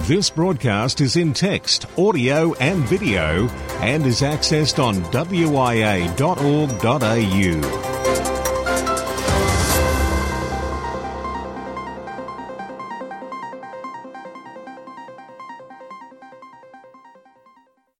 This 0.00 0.28
broadcast 0.28 1.00
is 1.00 1.16
in 1.16 1.32
text, 1.32 1.86
audio, 1.96 2.52
and 2.54 2.84
video 2.84 3.48
and 3.80 4.04
is 4.04 4.20
accessed 4.20 4.82
on 4.82 4.96
wia.org.au. 5.12 5.52